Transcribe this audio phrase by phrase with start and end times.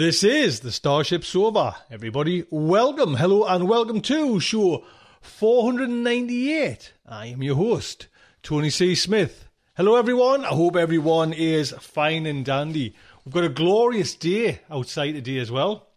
[0.00, 1.76] This is the Starship Sofa.
[1.90, 4.82] Everybody, welcome, hello, and welcome to show
[5.20, 6.94] 498.
[7.04, 8.08] I am your host,
[8.42, 8.94] Tony C.
[8.94, 9.50] Smith.
[9.76, 10.46] Hello, everyone.
[10.46, 12.96] I hope everyone is fine and dandy.
[13.26, 15.88] We've got a glorious day outside today as well.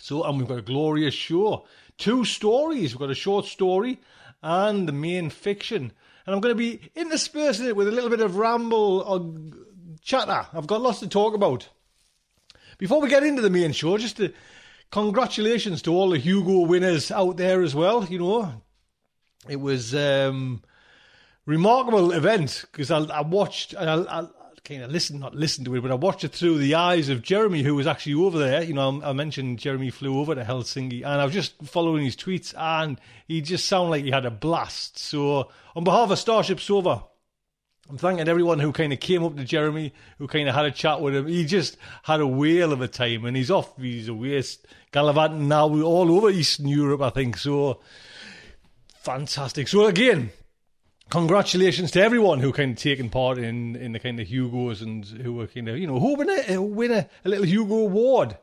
[0.00, 1.64] So, and we've got a glorious show.
[1.96, 2.92] Two stories.
[2.92, 4.00] We've got a short story
[4.42, 5.92] and the main fiction.
[6.26, 9.32] And I'm going to be interspersing it with a little bit of ramble or
[10.02, 10.48] chatter.
[10.52, 11.68] I've got lots to talk about.
[12.78, 14.32] Before we get into the main show, just a,
[14.92, 18.04] congratulations to all the Hugo winners out there as well.
[18.04, 18.62] You know,
[19.48, 20.62] it was um,
[21.44, 24.26] remarkable event because I, I watched and I, I
[24.62, 27.22] kind of listened, not listened to it, but I watched it through the eyes of
[27.22, 28.62] Jeremy, who was actually over there.
[28.62, 32.04] You know, I, I mentioned Jeremy flew over to Helsinki, and I was just following
[32.04, 34.98] his tweets, and he just sounded like he had a blast.
[34.98, 37.02] So, on behalf of Starship Sofa,
[37.88, 40.70] I'm thanking everyone who kind of came up to Jeremy, who kind of had a
[40.70, 41.26] chat with him.
[41.26, 43.74] He just had a whale of a time, and he's off.
[43.78, 44.42] He's away
[44.92, 47.38] gallivanting now all over Eastern Europe, I think.
[47.38, 47.80] So
[49.00, 49.68] fantastic.
[49.68, 50.30] So again,
[51.10, 55.04] congratulations to everyone who kind of taken part in in the kind of Hugos and
[55.04, 58.36] who were kind of you know who win a win a, a little Hugo award.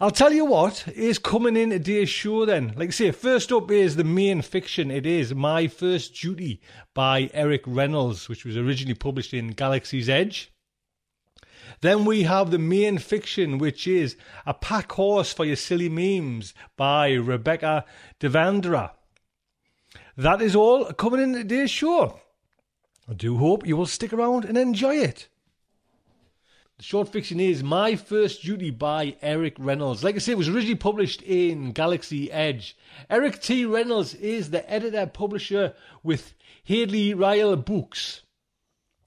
[0.00, 2.44] I'll tell you what is coming in today's show.
[2.44, 4.90] Then, like I say, first up is the main fiction.
[4.90, 6.60] It is My First Duty
[6.94, 10.52] by Eric Reynolds, which was originally published in Galaxy's Edge.
[11.80, 16.54] Then we have the main fiction, which is A Pack Horse for Your Silly Memes
[16.76, 17.84] by Rebecca
[18.20, 18.92] DeVendra.
[20.16, 22.20] That is all coming in today's show.
[23.08, 25.26] I do hope you will stick around and enjoy it.
[26.76, 30.04] The short fiction is My First Duty by Eric Reynolds.
[30.04, 32.76] Like I said, it was originally published in Galaxy Edge.
[33.10, 33.64] Eric T.
[33.64, 38.22] Reynolds is the editor publisher with Hadley Rille Books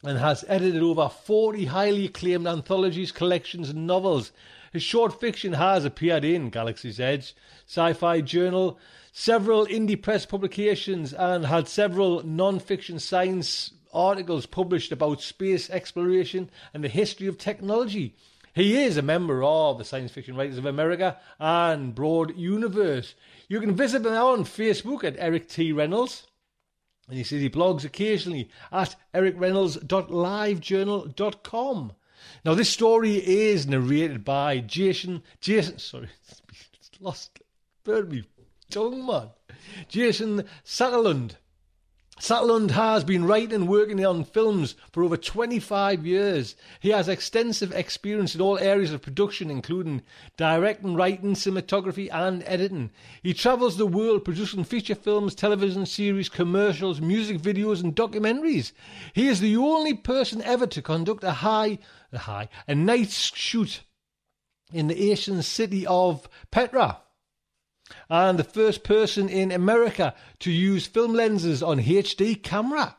[0.04, 4.34] and has edited over 40 highly acclaimed anthologies, collections, and novels.
[4.74, 7.34] His short fiction has appeared in Galaxy's Edge,
[7.66, 8.78] Sci Phi Journal,
[9.18, 16.52] several indie press publications, and had several non fiction science articles published about space exploration
[16.72, 18.16] and the history of technology.
[18.54, 23.16] He is a member of the Science Fiction Writers of America and Broad Universe.
[23.48, 25.72] You can visit him on Facebook at Eric T.
[25.72, 26.28] Reynolds.
[27.08, 31.94] And he says he blogs occasionally at ericreynolds.livejournal.com.
[32.46, 36.10] Now, this story is narrated by Jason, Jason, sorry,
[37.00, 37.40] lost,
[37.84, 38.24] burned me
[38.70, 39.30] tongue, man.
[39.88, 41.36] Jason Satterlund.
[42.20, 46.56] Satterlund has been writing and working on films for over 25 years.
[46.80, 50.02] He has extensive experience in all areas of production, including
[50.36, 52.90] directing, writing, cinematography, and editing.
[53.22, 58.72] He travels the world producing feature films, television series, commercials, music videos, and documentaries.
[59.14, 61.78] He is the only person ever to conduct a high,
[62.12, 63.82] a high, a night shoot
[64.74, 67.02] in the Asian city of Petra
[68.10, 72.98] and the first person in America to use film lenses on HD camera.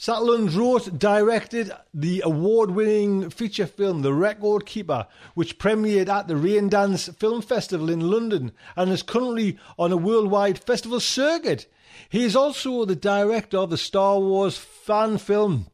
[0.00, 7.14] Satterlund wrote, directed the award-winning feature film The Record Keeper, which premiered at the Raindance
[7.16, 11.70] Film Festival in London and is currently on a worldwide festival circuit.
[12.08, 15.66] He is also the director of the Star Wars fan film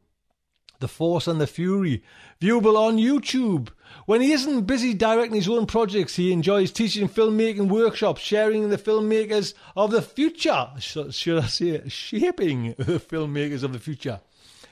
[0.81, 2.03] The Force and the Fury,
[2.41, 3.69] viewable on YouTube.
[4.07, 8.79] When he isn't busy directing his own projects, he enjoys teaching filmmaking workshops, sharing the
[8.79, 10.69] filmmakers of the future.
[10.79, 14.21] Should I say, shaping the filmmakers of the future.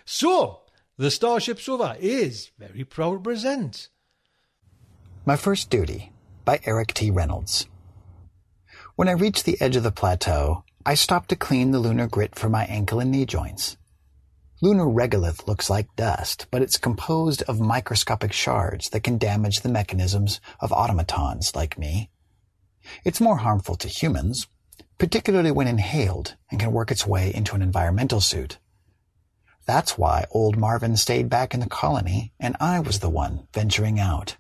[0.05, 0.61] So,
[0.97, 3.89] the Starship Sofa is very proud to present.
[5.27, 6.13] My First Duty
[6.45, 7.11] by Eric T.
[7.11, 7.67] Reynolds.
[8.97, 12.35] When I reached the edge of the plateau, I stopped to clean the lunar grit
[12.35, 13.77] from my ankle and knee joints.
[14.61, 19.69] Lunar regolith looks like dust, but it's composed of microscopic shards that can damage the
[19.69, 22.11] mechanisms of automatons like me.
[23.05, 24.47] It's more harmful to humans,
[24.99, 28.59] particularly when inhaled and can work its way into an environmental suit.
[29.67, 33.99] That's why old Marvin stayed back in the colony and I was the one venturing
[33.99, 34.37] out.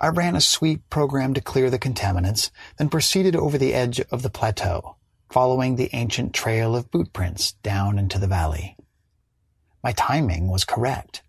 [0.00, 4.22] I ran a sweep program to clear the contaminants, then proceeded over the edge of
[4.22, 4.96] the plateau,
[5.30, 8.76] following the ancient trail of boot prints down into the valley.
[9.82, 11.22] My timing was correct.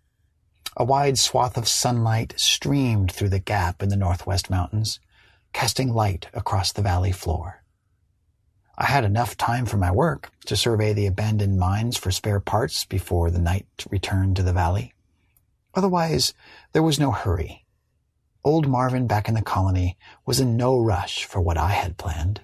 [0.76, 5.00] A wide swath of sunlight streamed through the gap in the northwest mountains,
[5.54, 7.64] casting light across the valley floor.
[8.78, 12.86] I had enough time for my work to survey the abandoned mines for spare parts
[12.86, 14.94] before the night returned to the valley.
[15.76, 16.34] Otherwise,
[16.74, 17.62] there was no hurry
[18.44, 22.42] Old Marvin back in the colony was in no rush for what I had planned.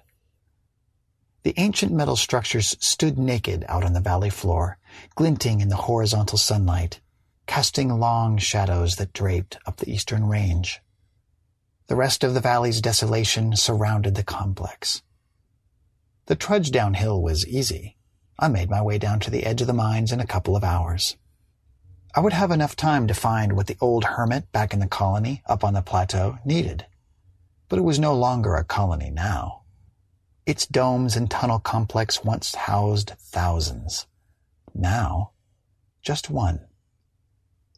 [1.47, 4.77] The ancient metal structures stood naked out on the valley floor,
[5.15, 6.99] glinting in the horizontal sunlight,
[7.45, 10.81] casting long shadows that draped up the eastern range.
[11.87, 15.03] The rest of the valley's desolation surrounded the complex.
[16.25, 17.95] The trudge downhill was easy.
[18.37, 20.65] I made my way down to the edge of the mines in a couple of
[20.65, 21.15] hours.
[22.13, 25.43] I would have enough time to find what the old hermit back in the colony
[25.45, 26.87] up on the plateau needed.
[27.69, 29.56] But it was no longer a colony now.
[30.47, 34.07] Its domes and tunnel complex once housed thousands.
[34.73, 35.31] Now,
[36.01, 36.61] just one.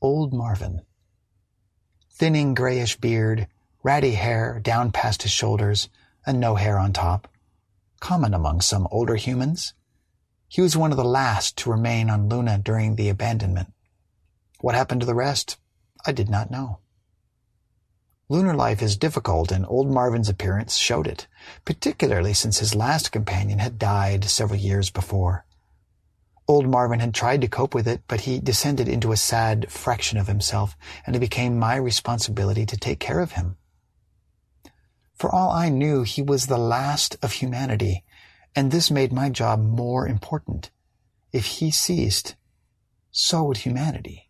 [0.04, 0.84] Old Marvin.
[2.12, 3.48] Thinning grayish beard,
[3.82, 5.90] ratty hair down past his shoulders,
[6.28, 7.28] and no hair on top.
[8.00, 9.74] Common among some older humans.
[10.48, 13.74] He was one of the last to remain on Luna during the abandonment.
[14.62, 15.58] What happened to the rest?
[16.06, 16.82] I did not know.
[18.32, 21.26] Lunar life is difficult, and old Marvin's appearance showed it,
[21.66, 25.46] particularly since his last companion had died several years before.
[26.48, 30.18] Old Marvin had tried to cope with it, but he descended into a sad fraction
[30.18, 30.76] of himself,
[31.06, 33.58] and it became my responsibility to take care of him.
[35.14, 38.04] For all I knew, he was the last of humanity,
[38.56, 40.72] and this made my job more important.
[41.32, 42.36] If he ceased,
[43.12, 44.30] so would humanity.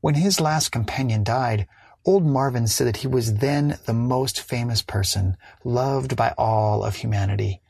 [0.00, 1.66] When his last companion died,
[2.08, 6.96] old Marvin said that he was then the most famous person, loved by all of
[6.96, 7.60] humanity.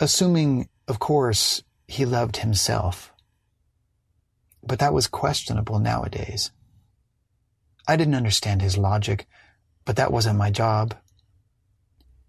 [0.00, 3.12] Assuming, of course, he loved himself.
[4.66, 6.52] But that was questionable nowadays.
[7.86, 9.26] I didn't understand his logic,
[9.84, 10.94] but that wasn't my job.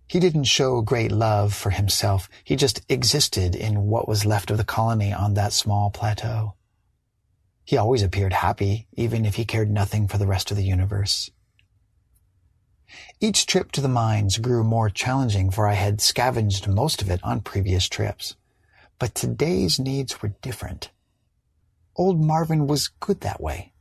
[0.08, 2.28] He didn't show great love for himself.
[2.44, 6.56] He just existed in what was left of the colony on that small plateau.
[7.64, 11.30] He always appeared happy, even if he cared nothing for the rest of the universe.
[13.20, 17.24] Each trip to the mines grew more challenging for I had scavenged most of it
[17.24, 18.36] on previous trips.
[19.00, 20.90] But today's needs were different.
[21.96, 23.72] Old Marvin was good that way.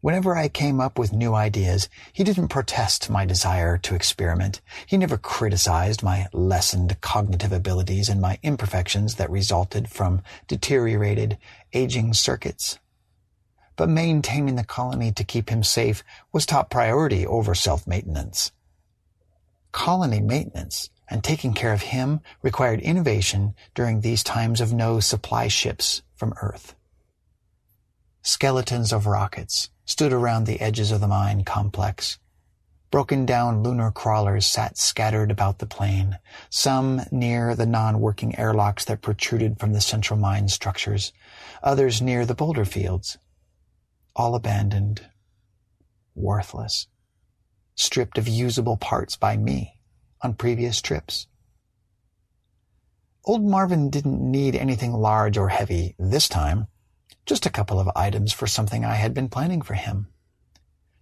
[0.00, 4.60] Whenever I came up with new ideas, he didn't protest my desire to experiment.
[4.86, 11.38] He never criticized my lessened cognitive abilities and my imperfections that resulted from deteriorated,
[11.72, 12.78] aging circuits
[13.80, 18.52] but maintaining the colony to keep him safe was top priority over self-maintenance.
[19.72, 25.48] Colony maintenance and taking care of him required innovation during these times of no supply
[25.48, 26.74] ships from Earth.
[28.20, 32.18] Skeletons of rockets stood around the edges of the mine complex.
[32.90, 36.18] Broken down lunar crawlers sat scattered about the plain,
[36.50, 41.14] some near the non-working airlocks that protruded from the central mine structures,
[41.62, 43.16] others near the boulder fields
[44.16, 45.06] all abandoned,
[46.14, 46.86] worthless,
[47.74, 49.80] stripped of usable parts by me
[50.22, 51.26] on previous trips.
[53.24, 56.66] Old Marvin didn't need anything large or heavy this time,
[57.26, 60.08] just a couple of items for something I had been planning for him.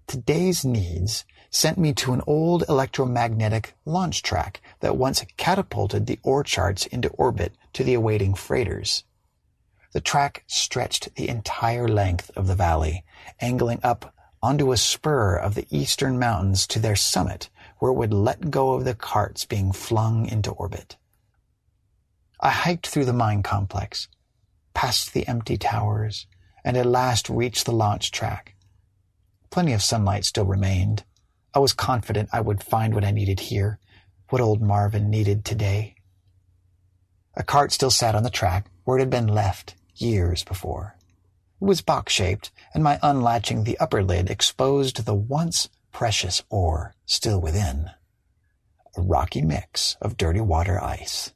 [0.07, 6.43] Today's needs sent me to an old electromagnetic launch track that once catapulted the ore
[6.43, 9.05] charts into orbit to the awaiting freighters.
[9.99, 13.05] The track stretched the entire length of the valley,
[13.41, 18.15] angling up onto a spur of the eastern mountains to their summit, where it would
[18.15, 20.97] let go of the carts being flung into orbit.
[22.39, 24.07] I hiked through the mine complex,
[24.73, 26.29] past the empty towers,
[26.65, 28.55] and at last reached the launch track.
[29.51, 31.03] Plenty of sunlight still remained.
[31.53, 33.81] I was confident I would find what I needed here,
[34.29, 35.97] what old Marvin needed today.
[37.35, 40.97] A cart still sat on the track where it had been left, years before.
[41.61, 47.41] It was box-shaped, and my unlatching the upper lid exposed the once precious ore still
[47.41, 47.91] within.
[48.97, 51.33] A rocky mix of dirty water ice.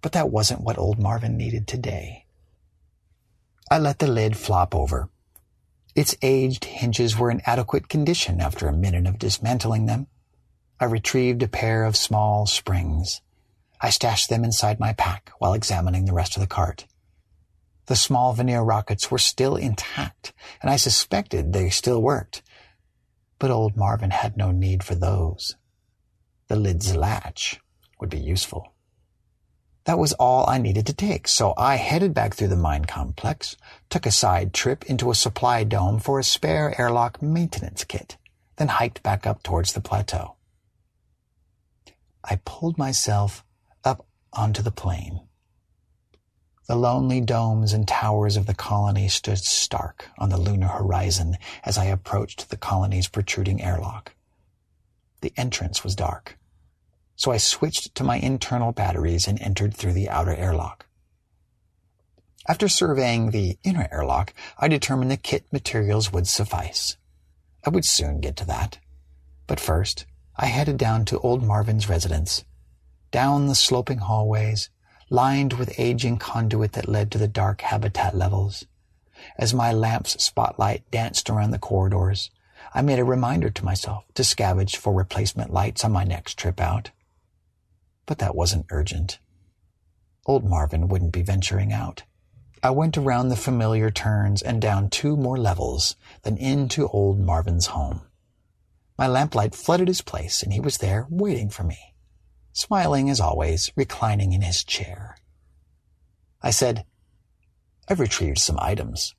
[0.00, 2.26] But that wasn't what old Marvin needed today.
[3.70, 5.08] I let the lid flop over.
[5.94, 10.06] Its aged hinges were in adequate condition after a minute of dismantling them.
[10.80, 13.20] I retrieved a pair of small springs.
[13.80, 16.86] I stashed them inside my pack while examining the rest of the cart.
[17.86, 22.42] The small vernier rockets were still intact, and I suspected they still worked.
[23.38, 25.56] But old Marvin had no need for those.
[26.48, 27.60] The lid's latch
[27.98, 28.72] would be useful.
[29.84, 33.56] That was all I needed to take, so I headed back through the mine complex,
[33.90, 38.16] took a side trip into a supply dome for a spare airlock maintenance kit,
[38.56, 40.36] then hiked back up towards the plateau.
[42.22, 43.44] I pulled myself
[43.82, 45.22] up onto the plain.
[46.72, 51.76] The lonely domes and towers of the colony stood stark on the lunar horizon as
[51.76, 54.14] I approached the colony's protruding airlock.
[55.20, 56.38] The entrance was dark,
[57.14, 60.86] so I switched to my internal batteries and entered through the outer airlock.
[62.48, 66.96] After surveying the inner airlock, I determined the kit materials would suffice.
[67.66, 68.78] I would soon get to that.
[69.46, 72.46] But first, I headed down to old Marvin's residence.
[73.10, 74.70] Down the sloping hallways,
[75.12, 78.64] lined with aging conduit that led to the dark habitat levels.
[79.36, 82.30] As my lamp's spotlight danced around the corridors,
[82.72, 86.58] I made a reminder to myself to scavenge for replacement lights on my next trip
[86.58, 86.92] out.
[88.06, 89.18] But that wasn't urgent.
[90.24, 92.04] Old Marvin wouldn't be venturing out.
[92.62, 97.66] I went around the familiar turns and down two more levels, then into old Marvin's
[97.66, 98.00] home.
[98.96, 101.91] My lamplight flooded his place, and he was there waiting for me
[102.52, 105.16] smiling as always, reclining in his chair.
[106.42, 106.84] I said,
[107.88, 109.14] I've retrieved some items.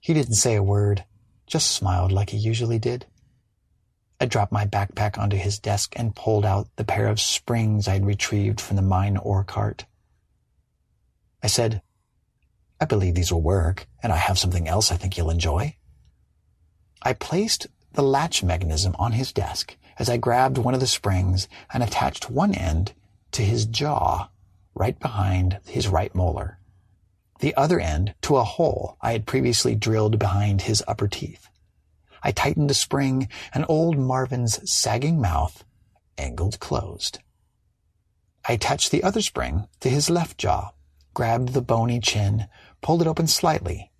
[0.00, 1.04] He didn't say a word,
[1.46, 3.06] just smiled like he usually did.
[4.20, 8.06] I dropped my backpack onto his desk and pulled out the pair of springs I'd
[8.06, 9.84] retrieved from the mine ore cart.
[11.42, 11.82] I said,
[12.80, 15.76] I believe these will work, and I have something else I think you'll enjoy.
[17.02, 21.48] I placed the latch mechanism on his desk as I grabbed one of the springs
[21.72, 22.92] and attached one end
[23.32, 24.28] to his jaw
[24.74, 26.58] right behind his right molar,
[27.40, 31.48] the other end to a hole I had previously drilled behind his upper teeth.
[32.22, 35.64] I tightened the spring and old Marvin's sagging mouth
[36.18, 37.18] angled closed.
[38.48, 40.72] I attached the other spring to his left jaw,
[41.14, 42.48] grabbed the bony chin,
[42.80, 43.90] pulled it open slightly.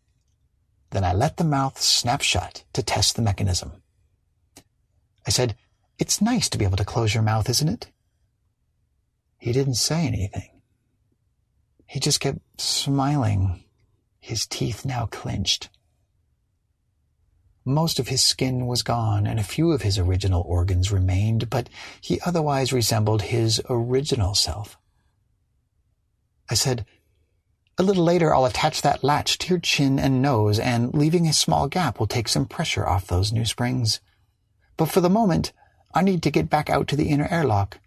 [0.90, 3.82] Then I let the mouth snap shut to test the mechanism.
[5.26, 5.56] I said,
[5.98, 7.90] it's nice to be able to close your mouth, isn't it?
[9.38, 10.62] He didn't say anything.
[11.86, 13.64] He just kept smiling,
[14.18, 15.70] his teeth now clenched.
[17.64, 21.68] Most of his skin was gone, and a few of his original organs remained, but
[22.00, 24.78] he otherwise resembled his original self.
[26.48, 26.86] I said,
[27.76, 31.32] A little later I'll attach that latch to your chin and nose, and leaving a
[31.32, 34.00] small gap will take some pressure off those new springs.
[34.76, 35.52] But for the moment,
[35.96, 37.78] I need to get back out to the inner airlock.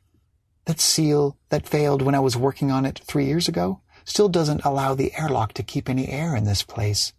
[0.65, 4.65] That seal that failed when I was working on it three years ago still doesn't
[4.65, 7.13] allow the airlock to keep any air in this place.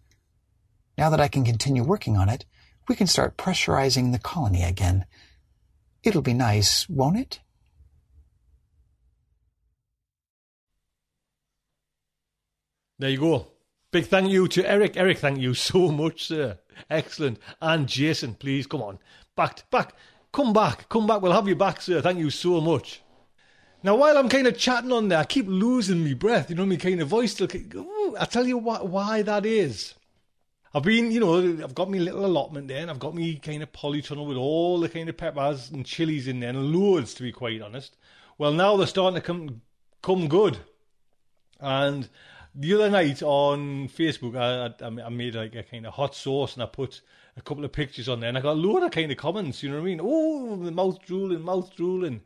[0.97, 2.43] Now that I can continue working on it,
[2.89, 5.05] we can start pressurizing the colony again.
[6.03, 7.39] It'll be nice, won't it?
[12.99, 13.47] There you go.
[13.93, 14.97] Big thank you to Eric.
[14.97, 16.59] Eric, thank you so much, sir.
[16.89, 17.39] Excellent.
[17.61, 18.99] And Jason, please come on.
[19.37, 19.93] Back, back.
[20.31, 21.21] Come back, come back.
[21.21, 22.01] We'll have you back, sir.
[22.01, 23.01] Thank you so much.
[23.83, 26.49] Now, while I'm kind of chatting on there, I keep losing my breath.
[26.49, 27.39] You know, my kind of voice.
[27.39, 29.95] Look, I tell you why that is.
[30.73, 33.61] I've been, you know, I've got my little allotment there, and I've got me kind
[33.61, 37.23] of polytunnel with all the kind of peppers and chilies in there, and loads, to
[37.23, 37.97] be quite honest.
[38.37, 39.61] Well, now they're starting to come
[40.01, 40.59] come good.
[41.59, 42.07] And
[42.55, 46.53] the other night on Facebook, I, I, I made like a kind of hot sauce,
[46.53, 47.01] and I put
[47.37, 49.63] a couple of pictures on there, and I got a load of kind of comments.
[49.63, 49.99] You know what I mean?
[50.01, 52.21] Oh, the mouth drooling, mouth drooling.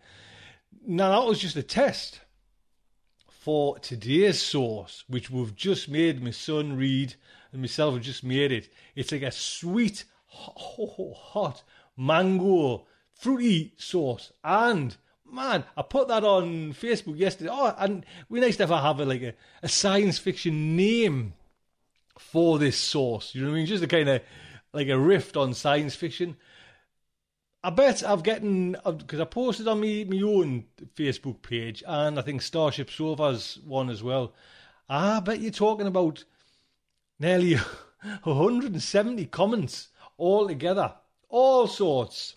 [0.86, 2.22] Now that was just a test
[3.28, 6.24] for today's sauce, which we've just made.
[6.24, 7.16] My son read
[7.52, 8.70] and myself have just made it.
[8.96, 11.64] It's like a sweet, hot
[11.96, 14.98] mango fruity sauce, and
[15.32, 17.50] man, I put that on Facebook yesterday.
[17.52, 19.34] Oh, and we nice to have, have a, like a,
[19.64, 21.34] a science fiction name
[22.18, 23.34] for this sauce.
[23.34, 23.66] You know what I mean?
[23.66, 24.22] Just a kind of
[24.76, 26.36] like a rift on science fiction.
[27.64, 30.66] I bet I've getting because I posted on me my own
[30.96, 34.34] Facebook page and I think Starship Sofa's one as well.
[34.90, 36.26] I bet you're talking about
[37.18, 37.56] nearly
[38.24, 40.94] 170 comments all together,
[41.30, 42.36] all sorts.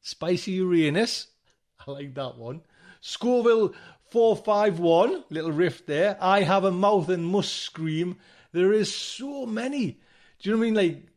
[0.00, 1.28] Spicy Uranus,
[1.86, 2.62] I like that one.
[3.00, 3.72] Scoville
[4.10, 6.18] 451, little rift there.
[6.20, 8.16] I have a mouth and must scream.
[8.52, 10.00] There is so many.
[10.40, 10.74] Do you know what I mean?
[10.74, 11.08] Like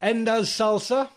[0.00, 1.08] Ender's Salsa,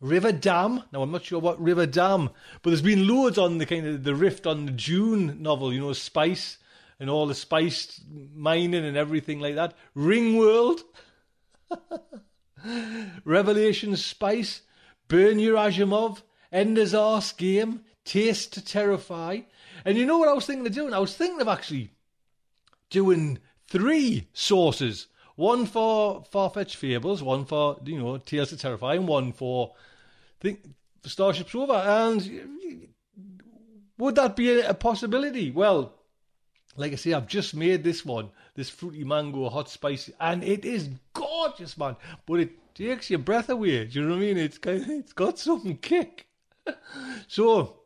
[0.00, 0.82] River Dam.
[0.92, 2.30] Now I'm not sure what River Dam,
[2.62, 5.72] but there's been loads on the kind of the rift on the Dune novel.
[5.72, 6.58] You know, Spice
[7.00, 8.00] and all the spice
[8.34, 9.74] mining and everything like that.
[9.94, 10.80] Ring World,
[13.24, 14.62] Revelation Spice,
[15.06, 19.40] Burn Your Asimov, Ender's Arse Game, Taste to Terrify.
[19.84, 20.92] And you know what I was thinking of doing?
[20.92, 21.92] I was thinking of actually
[22.90, 25.06] doing three sauces.
[25.38, 29.72] One for Far-Fetched Fables, one for, you know, Tales to Terrify, and one for,
[30.40, 30.68] think,
[31.04, 31.74] Starship Sofa.
[31.86, 32.88] And
[33.98, 35.52] would that be a, possibility?
[35.52, 35.94] Well,
[36.74, 40.64] like I say, I've just made this one, this fruity mango hot spicy, and it
[40.64, 41.94] is gorgeous, man.
[42.26, 43.84] But it takes your breath away.
[43.84, 44.38] Do you know what I mean?
[44.38, 46.26] It's kind of, it's got some kick.
[47.28, 47.82] so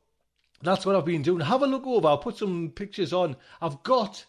[0.63, 1.41] that's what I've been doing.
[1.41, 2.09] Have a look over.
[2.09, 3.37] I'll put some pictures on.
[3.61, 4.25] I've got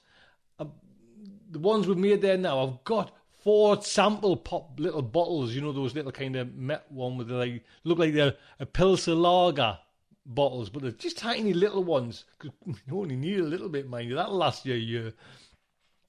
[1.53, 2.63] the ones we've made there now.
[2.63, 5.53] I've got four sample pop little bottles.
[5.53, 9.15] You know those little kind of met one with like look like they're a Pilsner
[9.15, 9.77] lager
[10.25, 12.25] bottles, but they're just tiny little ones.
[12.39, 14.15] Cause you only need a little bit, mind you.
[14.15, 15.13] That'll last you a year.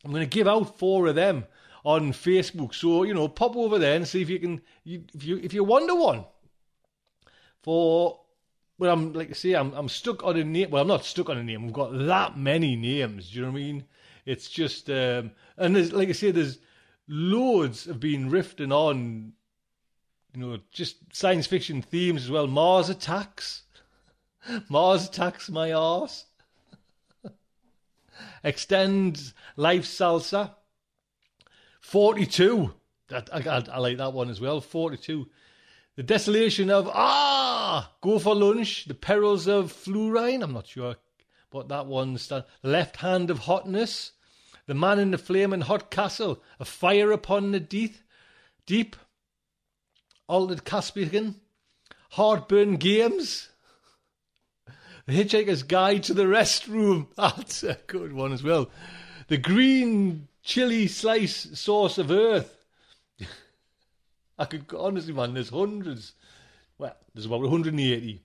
[0.04, 1.44] I'm going to give out four of them
[1.84, 2.74] on Facebook.
[2.74, 4.60] So you know, pop over there and see if you can.
[4.84, 6.24] You, if you if you wonder one
[7.62, 8.20] for
[8.78, 10.70] well, I'm like I say, I'm I'm stuck on a name.
[10.70, 11.64] Well, I'm not stuck on a name.
[11.64, 13.30] We've got that many names.
[13.30, 13.84] Do you know what I mean?
[14.26, 16.59] It's just, um, and there's like I say, there's
[17.09, 19.33] loads of been riffing on,
[20.35, 22.47] you know, just science fiction themes as well.
[22.47, 23.62] Mars attacks,
[24.69, 26.25] Mars attacks my arse.
[28.45, 30.54] Extend life salsa.
[31.81, 32.73] Forty-two.
[33.09, 34.62] That I, I, I like that one as well.
[34.62, 35.28] Forty-two.
[35.97, 38.87] The desolation of ah, go for lunch.
[38.87, 40.43] The perils of fluorine.
[40.43, 40.97] I'm not sure
[41.50, 42.26] what that one's.
[42.28, 44.12] The left hand of hotness.
[44.66, 46.42] The man in the flaming hot castle.
[46.59, 47.97] A fire upon the deep.
[48.66, 48.97] Deep.
[50.26, 51.40] Altered Caspian.
[52.11, 53.50] Heartburn games.
[55.07, 57.09] The Hitchhiker's Guide to the Restroom.
[57.16, 58.70] That's a good one as well.
[59.29, 62.64] The green chili slice sauce of earth.
[64.38, 66.14] I could honestly, man, there's hundreds.
[66.79, 68.23] Well, there's about 180.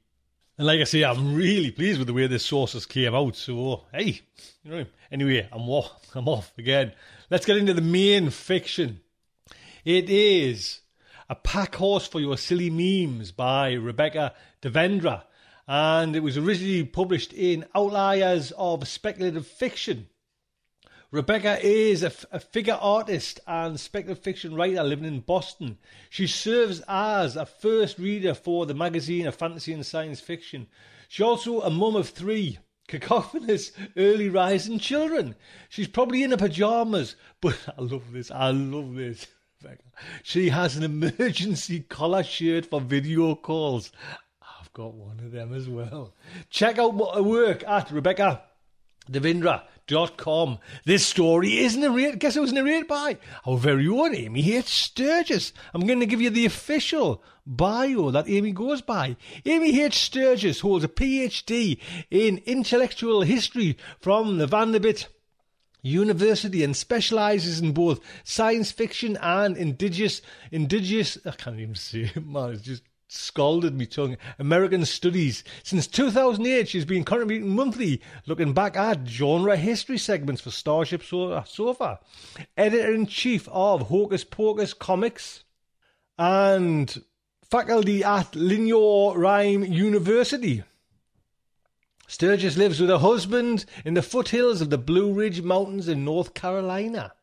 [0.59, 3.37] And like I say, I'm really pleased with the way this sauces came out.
[3.37, 4.19] So, hey,
[4.61, 6.05] you know, anyway, I'm off.
[6.13, 6.91] I'm off again.
[7.29, 8.99] Let's get into the main fiction.
[9.85, 10.81] It is
[11.29, 15.23] A Pack Horse for Your Silly Memes by Rebecca DeVendra.
[15.65, 20.09] And it was originally published in Outliers of Speculative Fiction.
[21.11, 25.79] Rebecca is a, a, figure artist and speculative fiction writer living in Boston.
[26.11, 30.67] She serves as a first reader for the magazine of fantasy and science fiction.
[31.07, 35.35] She's also a mum of three cacophonous early rising children.
[35.67, 38.29] She's probably in her pajamas, but I love this.
[38.29, 39.25] I love this.
[40.21, 43.91] She has an emergency collar shirt for video calls.
[44.41, 46.13] I've got one of them as well.
[46.51, 48.43] Check out her work at Rebecca
[49.11, 49.63] DeVendra
[50.17, 50.59] com.
[50.85, 54.67] This story is narrated, guess it was narrated by our very own Amy H.
[54.67, 55.53] Sturgis.
[55.73, 59.17] I'm going to give you the official bio that Amy goes by.
[59.45, 59.97] Amy H.
[59.99, 61.79] Sturgis holds a PhD
[62.11, 65.07] in intellectual history from the Vanderbilt
[65.81, 70.21] University and specializes in both science fiction and indigenous,
[70.51, 74.17] indigenous, I can't even see it, man, it's just scalded me tongue.
[74.37, 75.43] American Studies.
[75.63, 81.99] Since 2008, she's been contributing monthly, looking back at genre history segments for Starship Sofa.
[82.55, 85.43] Editor in chief of Hocus Pocus Comics
[86.17, 87.03] and
[87.43, 90.63] faculty at Lenoir Rhyne University.
[92.07, 96.33] Sturgis lives with her husband in the foothills of the Blue Ridge Mountains in North
[96.33, 97.13] Carolina.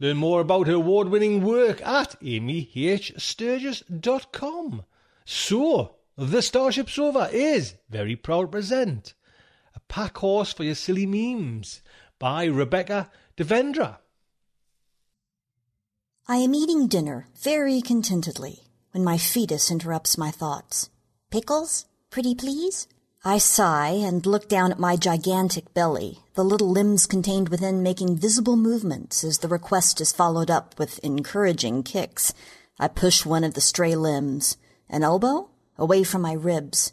[0.00, 4.82] Learn more about her award winning work at amyhsturgis.com.
[5.24, 9.14] So, the Starship Sofa is very proud to present
[9.74, 11.80] A Pack Horse for Your Silly Memes
[12.18, 13.98] by Rebecca DeVendra.
[16.26, 20.88] I am eating dinner very contentedly when my fetus interrupts my thoughts.
[21.30, 21.84] Pickles?
[22.10, 22.86] Pretty please?
[23.26, 28.18] I sigh and look down at my gigantic belly, the little limbs contained within making
[28.18, 32.34] visible movements as the request is followed up with encouraging kicks.
[32.78, 34.58] I push one of the stray limbs.
[34.90, 35.48] An elbow?
[35.78, 36.92] Away from my ribs.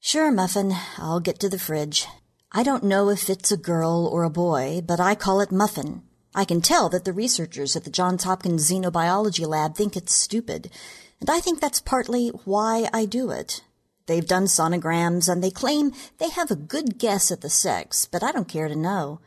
[0.00, 2.06] Sure, Muffin, I'll get to the fridge.
[2.50, 6.02] I don't know if it's a girl or a boy, but I call it Muffin.
[6.34, 10.70] I can tell that the researchers at the Johns Hopkins Xenobiology Lab think it's stupid,
[11.20, 13.60] and I think that's partly why I do it.
[14.06, 18.22] They've done sonograms and they claim they have a good guess at the sex, but
[18.22, 19.20] I don't care to know.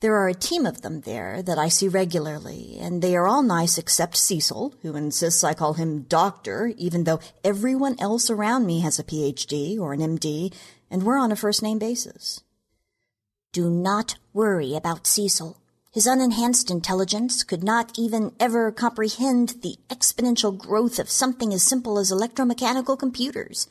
[0.00, 3.42] There are a team of them there that I see regularly, and they are all
[3.42, 8.80] nice except Cecil, who insists I call him doctor, even though everyone else around me
[8.80, 10.54] has a PhD or an MD,
[10.88, 12.42] and we're on a first name basis.
[13.52, 15.56] Do not worry about Cecil.
[15.90, 21.98] His unenhanced intelligence could not even ever comprehend the exponential growth of something as simple
[21.98, 23.66] as electromechanical computers.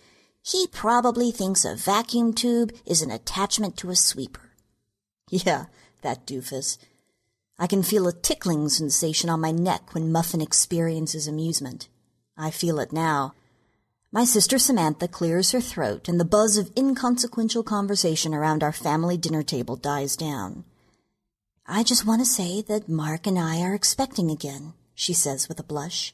[0.47, 4.53] He probably thinks a vacuum tube is an attachment to a sweeper.
[5.29, 5.65] Yeah,
[6.03, 6.77] that doofus.
[7.59, 11.89] I can feel a tickling sensation on my neck when Muffin experiences amusement.
[12.37, 13.33] I feel it now.
[14.09, 19.17] My sister Samantha clears her throat, and the buzz of inconsequential conversation around our family
[19.17, 20.63] dinner table dies down.
[21.65, 25.59] I just want to say that Mark and I are expecting again, she says with
[25.59, 26.13] a blush.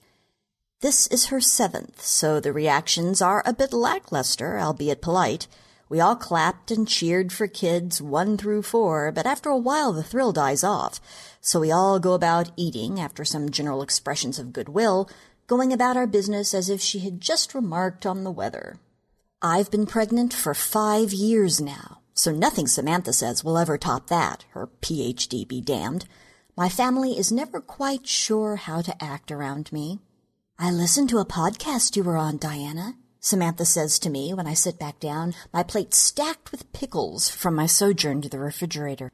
[0.84, 5.48] This is her seventh, so the reactions are a bit lackluster, albeit polite.
[5.88, 10.04] We all clapped and cheered for kids one through four, but after a while the
[10.04, 11.00] thrill dies off,
[11.39, 15.10] so we all go about eating after some general expressions of goodwill,
[15.48, 18.76] going about our business as if she had just remarked on the weather.
[19.41, 24.43] I've been pregnant for five years now, so nothing Samantha says will ever top that,
[24.50, 26.08] her PhD be damned.
[26.58, 30.02] My family is never quite sure how to act around me.
[30.60, 34.54] I listened to a podcast you were on, Diana, Samantha says to me when I
[34.54, 39.12] sit back down, my plate stacked with pickles from my sojourn to the refrigerator.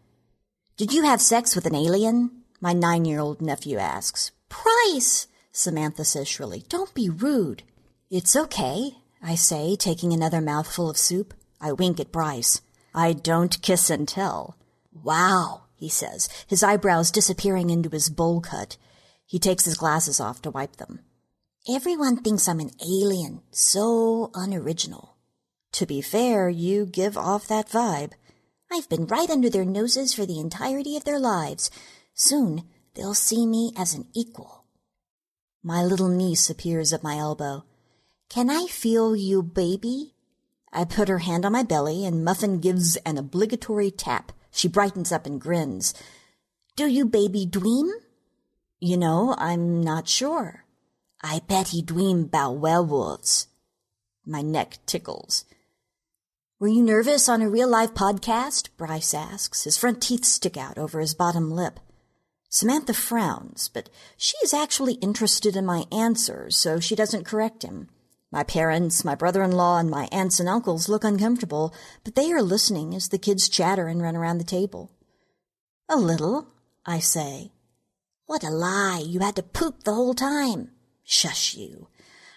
[0.78, 2.44] Did you have sex with an alien?
[2.60, 4.32] My nine year old nephew asks.
[4.50, 5.28] Bryce!
[5.52, 6.66] Samantha says shrilly.
[6.70, 7.64] Don't be rude.
[8.10, 11.34] It's okay, I say, taking another mouthful of soup.
[11.62, 12.62] I wink at Bryce.
[12.94, 14.58] I don't kiss and tell.
[14.92, 18.76] Wow, he says, his eyebrows disappearing into his bowl cut.
[19.26, 21.02] He takes his glasses off to wipe them.
[21.72, 25.18] Everyone thinks I'm an alien, so unoriginal.
[25.74, 28.14] To be fair, you give off that vibe.
[28.72, 31.70] I've been right under their noses for the entirety of their lives.
[32.16, 32.64] Soon
[32.96, 34.66] they'll see me as an equal.
[35.62, 37.66] My little niece appears at my elbow.
[38.30, 40.16] Can I feel you, baby?
[40.74, 44.32] I put her hand on my belly, and Muffin gives an obligatory tap.
[44.50, 45.94] She brightens up and grins.
[46.76, 47.92] Do you baby dream?
[48.80, 50.66] You know, I'm not sure.
[51.22, 53.48] I bet he dream about werewolves.
[54.26, 55.44] My neck tickles.
[56.60, 58.70] Were you nervous on a real life podcast?
[58.78, 59.66] Bryce asks.
[59.66, 61.80] His front teeth stick out over his bottom lip.
[62.50, 67.90] Samantha frowns, but she is actually interested in my answer, so she doesn't correct him.
[68.32, 72.96] My parents, my brother-in-law, and my aunts and uncles look uncomfortable, but they are listening
[72.96, 74.92] as the kids chatter and run around the table.
[75.90, 76.48] A little,
[76.86, 77.52] I say.
[78.26, 79.04] What a lie!
[79.06, 80.72] You had to poop the whole time.
[81.12, 81.88] Shush you.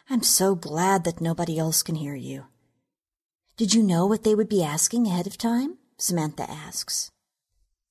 [0.09, 2.47] I'm so glad that nobody else can hear you.
[3.59, 5.77] Did you know what they would be asking ahead of time?
[5.99, 7.11] Samantha asks.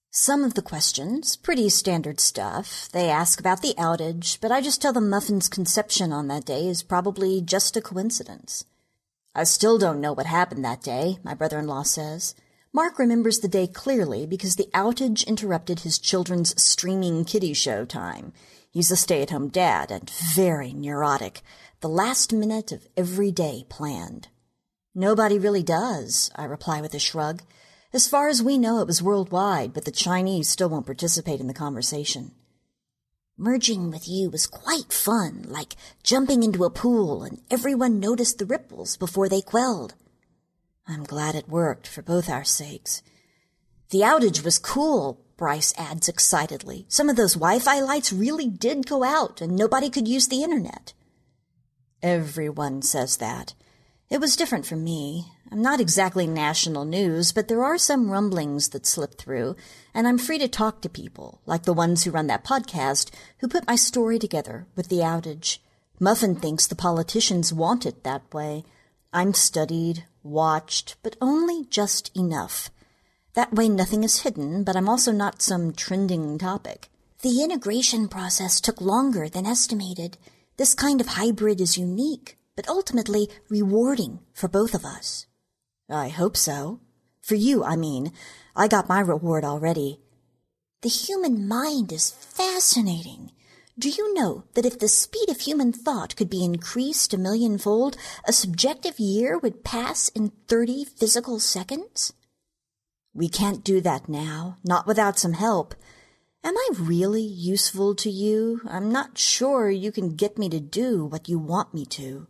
[0.10, 2.90] Some of the questions, pretty standard stuff.
[2.92, 6.68] They ask about the outage, but I just tell them Muffin's conception on that day
[6.68, 8.66] is probably just a coincidence.
[9.36, 12.34] I still don't know what happened that day, my brother-in-law says.
[12.74, 18.34] Mark remembers the day clearly because the outage interrupted his children's streaming kiddie show time.
[18.72, 21.42] He's a stay-at-home dad and very neurotic.
[21.82, 24.30] The last minute of every day planned.
[24.96, 27.44] Nobody really does, I reply with a shrug.
[27.92, 31.48] As far as we know, it was worldwide, but the Chinese still won't participate in
[31.48, 32.32] the conversation.
[33.38, 38.46] Merging with you was quite fun, like jumping into a pool and everyone noticed the
[38.46, 39.96] ripples before they quelled.
[40.88, 43.02] I'm glad it worked for both our sakes.
[43.90, 46.86] The outage was cool, Bryce adds excitedly.
[46.88, 50.94] Some of those Wi-Fi lights really did go out and nobody could use the internet.
[52.04, 53.56] Everyone says that.
[54.08, 55.32] It was different for me.
[55.52, 59.56] I'm not exactly national news, but there are some rumblings that slip through,
[59.96, 63.48] and I'm free to talk to people, like the ones who run that podcast, who
[63.48, 65.58] put my story together with the outage.
[66.00, 68.64] Muffin thinks the politicians want it that way.
[69.12, 72.70] I'm studied, watched, but only just enough.
[73.34, 76.90] That way nothing is hidden, but I'm also not some trending topic.
[77.22, 80.18] The integration process took longer than estimated.
[80.58, 85.28] This kind of hybrid is unique, but ultimately rewarding for both of us.
[85.90, 86.82] I hope so.
[87.22, 88.12] For you, I mean.
[88.56, 90.02] I got my reward already.
[90.82, 93.32] The human mind is fascinating.
[93.80, 97.96] Do you know that if the speed of human thought could be increased a millionfold,
[98.28, 102.14] a subjective year would pass in 30 physical seconds?
[103.14, 105.76] We can't do that now, not without some help.
[106.44, 108.62] Am I really useful to you?
[108.68, 112.28] I'm not sure you can get me to do what you want me to.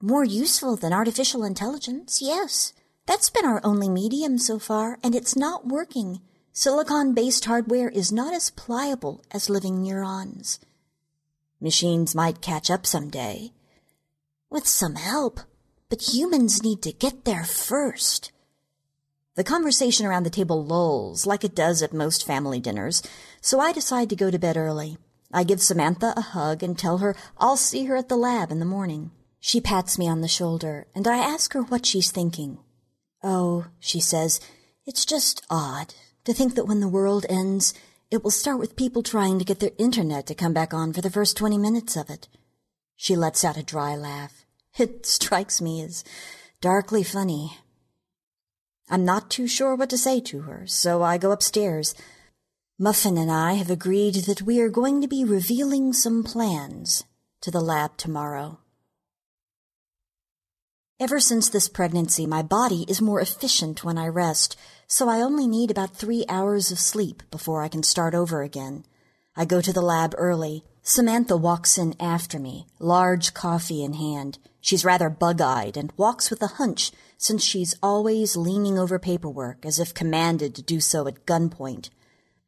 [0.00, 2.72] More useful than artificial intelligence, yes.
[3.06, 6.20] That's been our only medium so far, and it's not working.
[6.52, 10.60] Silicon based hardware is not as pliable as living neurons.
[11.60, 13.52] Machines might catch up someday.
[14.48, 15.40] With some help,
[15.88, 18.32] but humans need to get there first.
[19.34, 23.02] The conversation around the table lulls, like it does at most family dinners,
[23.40, 24.98] so I decide to go to bed early.
[25.32, 28.58] I give Samantha a hug and tell her I'll see her at the lab in
[28.58, 29.10] the morning.
[29.40, 32.58] She pats me on the shoulder, and I ask her what she's thinking.
[33.22, 34.38] Oh, she says,
[34.84, 37.72] it's just odd to think that when the world ends,
[38.10, 41.00] it will start with people trying to get their internet to come back on for
[41.00, 42.28] the first 20 minutes of it.
[42.96, 44.44] She lets out a dry laugh.
[44.78, 46.04] It strikes me as
[46.60, 47.58] darkly funny.
[48.92, 51.94] I'm not too sure what to say to her, so I go upstairs.
[52.78, 57.04] Muffin and I have agreed that we are going to be revealing some plans
[57.40, 58.58] to the lab tomorrow.
[61.00, 65.48] Ever since this pregnancy, my body is more efficient when I rest, so I only
[65.48, 68.84] need about three hours of sleep before I can start over again.
[69.34, 70.64] I go to the lab early.
[70.82, 74.38] Samantha walks in after me, large coffee in hand.
[74.62, 79.80] She's rather bug-eyed and walks with a hunch since she's always leaning over paperwork as
[79.80, 81.90] if commanded to do so at gunpoint.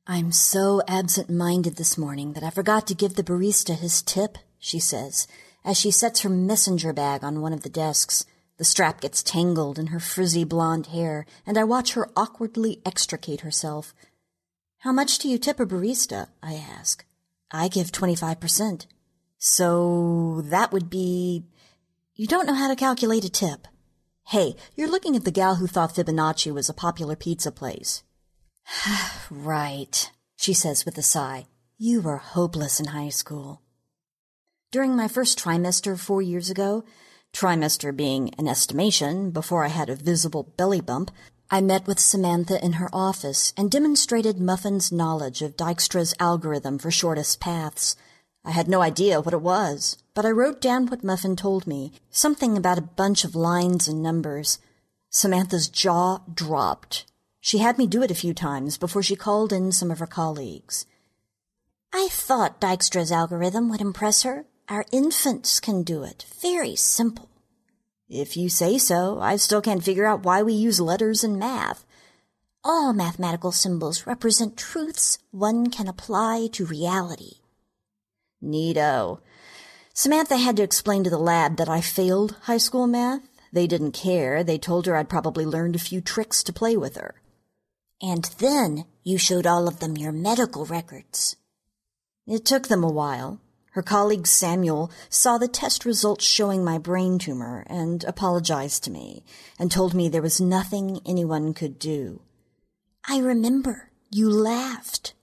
[0.06, 4.78] I'm so absent-minded this morning that I forgot to give the barista his tip, she
[4.78, 5.26] says,
[5.64, 8.24] as she sets her messenger bag on one of the desks.
[8.58, 13.40] The strap gets tangled in her frizzy blonde hair, and I watch her awkwardly extricate
[13.40, 13.92] herself.
[14.78, 16.28] How much do you tip a barista?
[16.40, 17.04] I ask.
[17.50, 18.86] I give 25%.
[19.38, 21.42] So that would be.
[22.16, 23.66] You don't know how to calculate a tip.
[24.28, 28.04] Hey, you're looking at the gal who thought Fibonacci was a popular pizza place.
[29.32, 31.46] right, she says with a sigh.
[31.76, 33.62] You were hopeless in high school.
[34.70, 36.84] During my first trimester four years ago,
[37.32, 41.10] trimester being an estimation before I had a visible belly bump,
[41.50, 46.92] I met with Samantha in her office and demonstrated Muffin's knowledge of Dijkstra's algorithm for
[46.92, 47.96] shortest paths.
[48.44, 51.92] I had no idea what it was, but I wrote down what Muffin told me,
[52.10, 54.58] something about a bunch of lines and numbers.
[55.10, 57.04] Samantha's jaw dropped.
[57.40, 60.06] She had me do it a few times before she called in some of her
[60.06, 60.86] colleagues.
[61.92, 64.46] I thought Dijkstra's algorithm would impress her.
[64.68, 66.24] Our infants can do it.
[66.40, 67.28] Very simple.
[68.08, 71.84] If you say so, I still can't figure out why we use letters in math.
[72.62, 77.40] All mathematical symbols represent truths one can apply to reality.
[78.42, 79.20] Neato.
[79.96, 83.22] Samantha had to explain to the lab that I failed high school math.
[83.52, 84.42] They didn't care.
[84.42, 87.22] They told her I'd probably learned a few tricks to play with her.
[88.02, 91.36] And then you showed all of them your medical records.
[92.26, 93.40] It took them a while.
[93.70, 99.24] Her colleague Samuel saw the test results showing my brain tumor and apologized to me
[99.60, 102.20] and told me there was nothing anyone could do.
[103.08, 105.14] I remember you laughed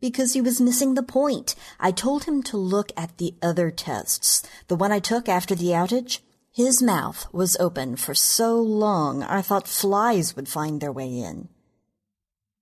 [0.00, 1.54] because he was missing the point.
[1.78, 5.72] I told him to look at the other tests, the one I took after the
[5.72, 6.20] outage.
[6.52, 11.48] His mouth was open for so long I thought flies would find their way in.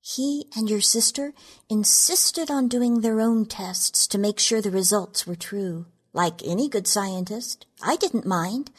[0.01, 1.33] He and your sister
[1.68, 5.87] insisted on doing their own tests to make sure the results were true.
[6.12, 8.70] Like any good scientist, I didn't mind.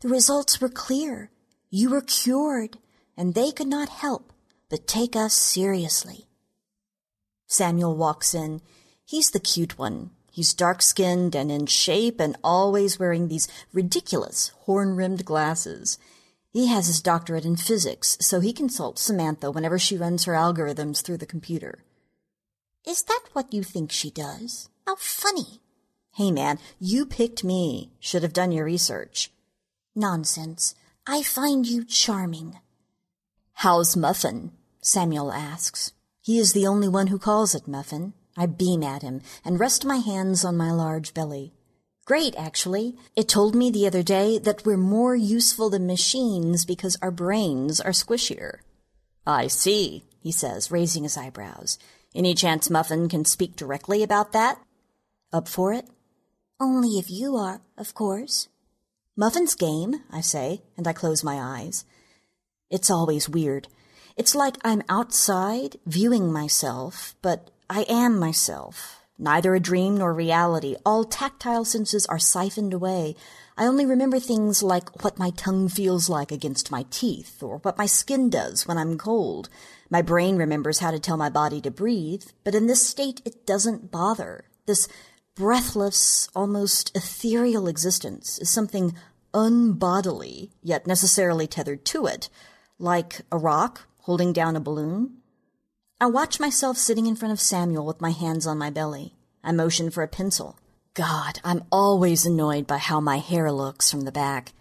[0.00, 1.30] The results were clear.
[1.70, 2.78] You were cured,
[3.16, 4.32] and they could not help
[4.74, 6.26] but take us seriously.
[7.46, 8.60] Samuel walks in.
[9.04, 10.10] He's the cute one.
[10.30, 15.98] He's dark skinned and in shape and always wearing these ridiculous horn rimmed glasses.
[16.52, 21.02] He has his doctorate in physics, so he consults Samantha whenever she runs her algorithms
[21.02, 21.84] through the computer.
[22.86, 24.68] Is that what you think she does?
[24.86, 25.60] How funny.
[26.12, 27.92] Hey man, you picked me.
[27.98, 29.30] Should have done your research.
[29.96, 30.74] Nonsense.
[31.06, 32.58] I find you charming.
[33.54, 34.52] How's Muffin?
[34.80, 35.93] Samuel asks.
[36.24, 38.14] He is the only one who calls it Muffin.
[38.34, 41.52] I beam at him and rest my hands on my large belly.
[42.06, 42.96] Great, actually.
[43.14, 47.78] It told me the other day that we're more useful than machines because our brains
[47.78, 48.60] are squishier.
[49.26, 51.78] I see, he says, raising his eyebrows.
[52.14, 54.58] Any chance Muffin can speak directly about that?
[55.30, 55.86] Up for it?
[56.58, 58.48] Only if you are, of course.
[59.14, 61.84] Muffin's game, I say, and I close my eyes.
[62.70, 63.68] It's always weird.
[64.16, 69.00] It's like I'm outside, viewing myself, but I am myself.
[69.18, 70.76] Neither a dream nor reality.
[70.86, 73.16] All tactile senses are siphoned away.
[73.56, 77.76] I only remember things like what my tongue feels like against my teeth, or what
[77.76, 79.48] my skin does when I'm cold.
[79.90, 83.44] My brain remembers how to tell my body to breathe, but in this state it
[83.46, 84.44] doesn't bother.
[84.66, 84.86] This
[85.34, 88.94] breathless, almost ethereal existence is something
[89.32, 92.28] unbodily, yet necessarily tethered to it,
[92.78, 95.16] like a rock holding down a balloon.
[95.98, 99.14] I watch myself sitting in front of Samuel with my hands on my belly.
[99.42, 100.58] I motion for a pencil.
[100.92, 104.52] God, I'm always annoyed by how my hair looks from the back.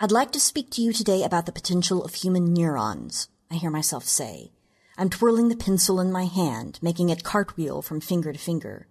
[0.00, 3.70] I'd like to speak to you today about the potential of human neurons, I hear
[3.70, 4.50] myself say.
[4.98, 8.88] I'm twirling the pencil in my hand, making it cartwheel from finger to finger.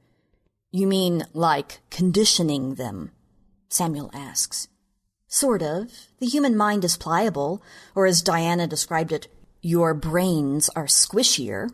[0.72, 3.12] You mean like conditioning them?
[3.68, 4.70] Samuel asks.
[5.28, 5.92] Sort of.
[6.20, 7.62] The human mind is pliable,
[7.96, 9.28] or as Diana described it,
[9.64, 11.70] your brains are squishier.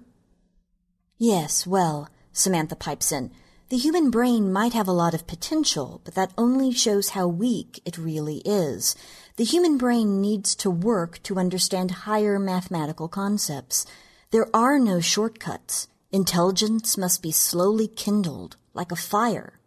[1.17, 3.32] Yes, well, Samantha pipes in,
[3.69, 7.82] the human brain might have a lot of potential, but that only shows how weak
[7.86, 8.95] it really is.
[9.38, 13.88] The human brain needs to work to understand higher mathematical concepts.
[14.30, 15.88] There are no shortcuts.
[16.12, 19.60] Intelligence must be slowly kindled, like a fire.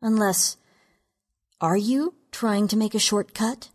[0.00, 0.56] Unless,
[1.60, 3.68] are you trying to make a shortcut?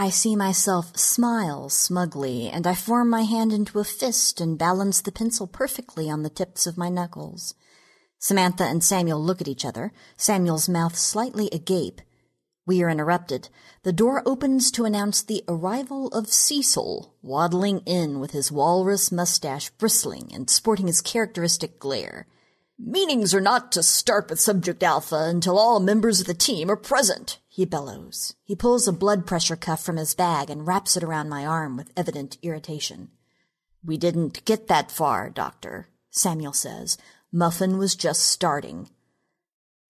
[0.00, 5.00] I see myself smile smugly, and I form my hand into a fist and balance
[5.00, 7.56] the pencil perfectly on the tips of my knuckles.
[8.20, 12.00] Samantha and Samuel look at each other, Samuel's mouth slightly agape.
[12.64, 13.48] We are interrupted.
[13.82, 19.70] The door opens to announce the arrival of Cecil, waddling in with his walrus mustache
[19.70, 22.28] bristling and sporting his characteristic glare.
[22.78, 26.76] Meetings are not to start with subject alpha until all members of the team are
[26.76, 28.36] present, he bellows.
[28.44, 31.76] He pulls a blood pressure cuff from his bag and wraps it around my arm
[31.76, 33.08] with evident irritation.
[33.84, 36.96] We didn't get that far, Doctor, Samuel says,
[37.32, 38.90] Muffin was just starting.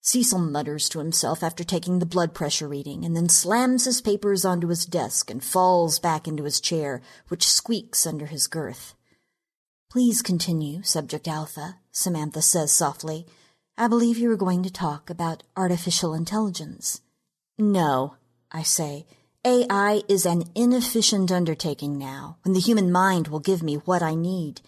[0.00, 4.46] Cecil mutters to himself after taking the blood pressure reading and then slams his papers
[4.46, 8.94] onto his desk and falls back into his chair, which squeaks under his girth.
[9.90, 13.26] Please continue, Subject Alpha, Samantha says softly.
[13.76, 17.02] I believe you were going to talk about artificial intelligence.
[17.58, 18.14] No,
[18.52, 19.06] I say.
[19.44, 24.14] AI is an inefficient undertaking now, when the human mind will give me what I
[24.14, 24.60] need.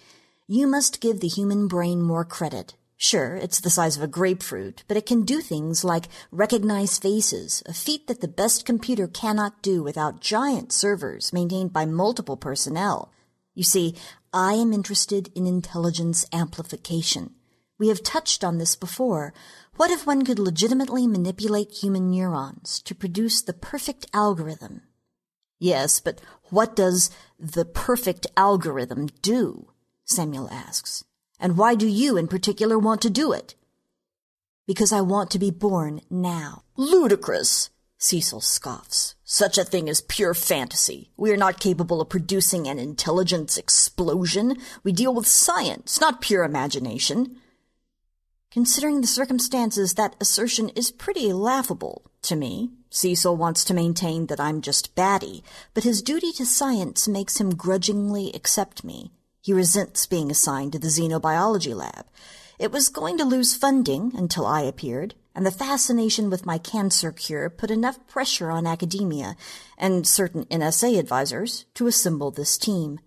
[0.49, 2.75] You must give the human brain more credit.
[2.97, 7.63] Sure, it's the size of a grapefruit, but it can do things like recognize faces,
[7.65, 13.13] a feat that the best computer cannot do without giant servers maintained by multiple personnel.
[13.55, 13.95] You see,
[14.33, 17.35] I am interested in intelligence amplification.
[17.79, 19.33] We have touched on this before.
[19.81, 24.83] What if one could legitimately manipulate human neurons to produce the perfect algorithm?
[25.59, 29.71] Yes, but what does the perfect algorithm do?
[30.05, 31.05] Samuel asks.
[31.39, 33.55] And why do you in particular want to do it?
[34.67, 36.65] Because I want to be born now.
[36.77, 37.71] Ludicrous!
[37.97, 39.15] Cecil scoffs.
[39.25, 41.11] Such a thing is pure fantasy.
[41.17, 44.59] We are not capable of producing an intelligence explosion.
[44.85, 47.40] We deal with science, not pure imagination.
[48.51, 52.71] Considering the circumstances, that assertion is pretty laughable to me.
[52.91, 57.55] Cecil wants to maintain that I'm just batty, but his duty to science makes him
[57.55, 59.13] grudgingly accept me.
[59.41, 62.07] He resents being assigned to the xenobiology lab.
[62.59, 67.13] It was going to lose funding until I appeared, and the fascination with my cancer
[67.13, 69.37] cure put enough pressure on academia
[69.79, 72.99] and certain NSA advisors to assemble this team.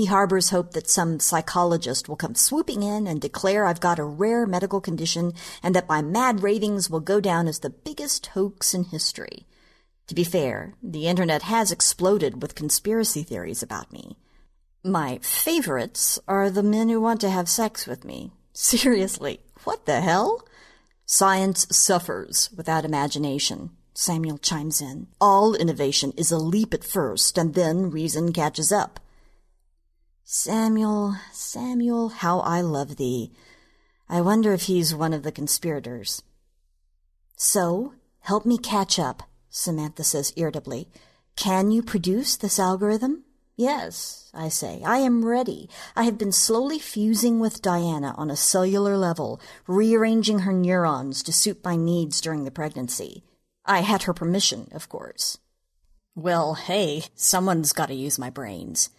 [0.00, 4.02] He harbors hope that some psychologist will come swooping in and declare I've got a
[4.02, 8.72] rare medical condition and that my mad ravings will go down as the biggest hoax
[8.72, 9.44] in history.
[10.06, 14.16] To be fair, the internet has exploded with conspiracy theories about me.
[14.82, 18.32] My favorites are the men who want to have sex with me.
[18.54, 20.48] Seriously, what the hell?
[21.04, 23.68] Science suffers without imagination.
[23.92, 25.08] Samuel chimes in.
[25.20, 28.98] All innovation is a leap at first, and then reason catches up.
[30.32, 33.32] Samuel, Samuel, how I love thee.
[34.08, 36.22] I wonder if he's one of the conspirators.
[37.34, 40.88] So, help me catch up, Samantha says irritably.
[41.34, 43.24] Can you produce this algorithm?
[43.56, 45.68] Yes, I say, I am ready.
[45.96, 51.32] I have been slowly fusing with Diana on a cellular level, rearranging her neurons to
[51.32, 53.24] suit my needs during the pregnancy.
[53.64, 55.38] I had her permission, of course.
[56.14, 58.90] Well, hey, someone's got to use my brains.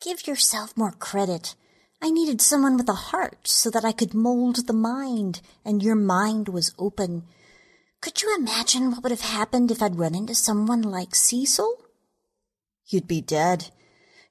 [0.00, 1.54] Give yourself more credit.
[2.02, 5.96] I needed someone with a heart so that I could mold the mind, and your
[5.96, 7.24] mind was open.
[8.02, 11.82] Could you imagine what would have happened if I'd run into someone like Cecil?
[12.86, 13.70] You'd be dead.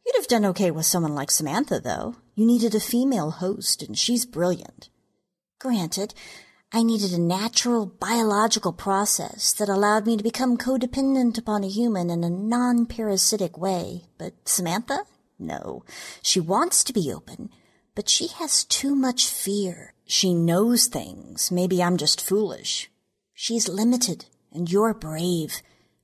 [0.06, 2.16] You'd have done okay with someone like Samantha, though.
[2.36, 4.90] You needed a female host, and she's brilliant.
[5.60, 6.14] Granted,
[6.72, 12.10] I needed a natural biological process that allowed me to become codependent upon a human
[12.10, 14.04] in a non-parasitic way.
[14.20, 15.06] But Samantha?
[15.38, 15.84] No.
[16.22, 17.50] She wants to be open,
[17.96, 19.94] but she has too much fear.
[20.06, 21.52] She knows things.
[21.52, 22.90] Maybe I'm just foolish.
[23.34, 25.62] She's limited, and you're brave.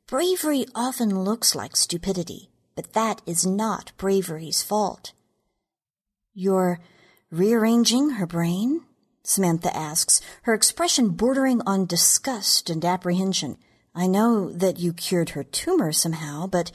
[0.08, 5.14] Bravery often looks like stupidity, but that is not bravery's fault.
[6.34, 6.80] You're
[7.30, 8.82] rearranging her brain?
[9.24, 13.58] Samantha asks, her expression bordering on disgust and apprehension.
[13.94, 16.72] I know that you cured her tumor somehow, but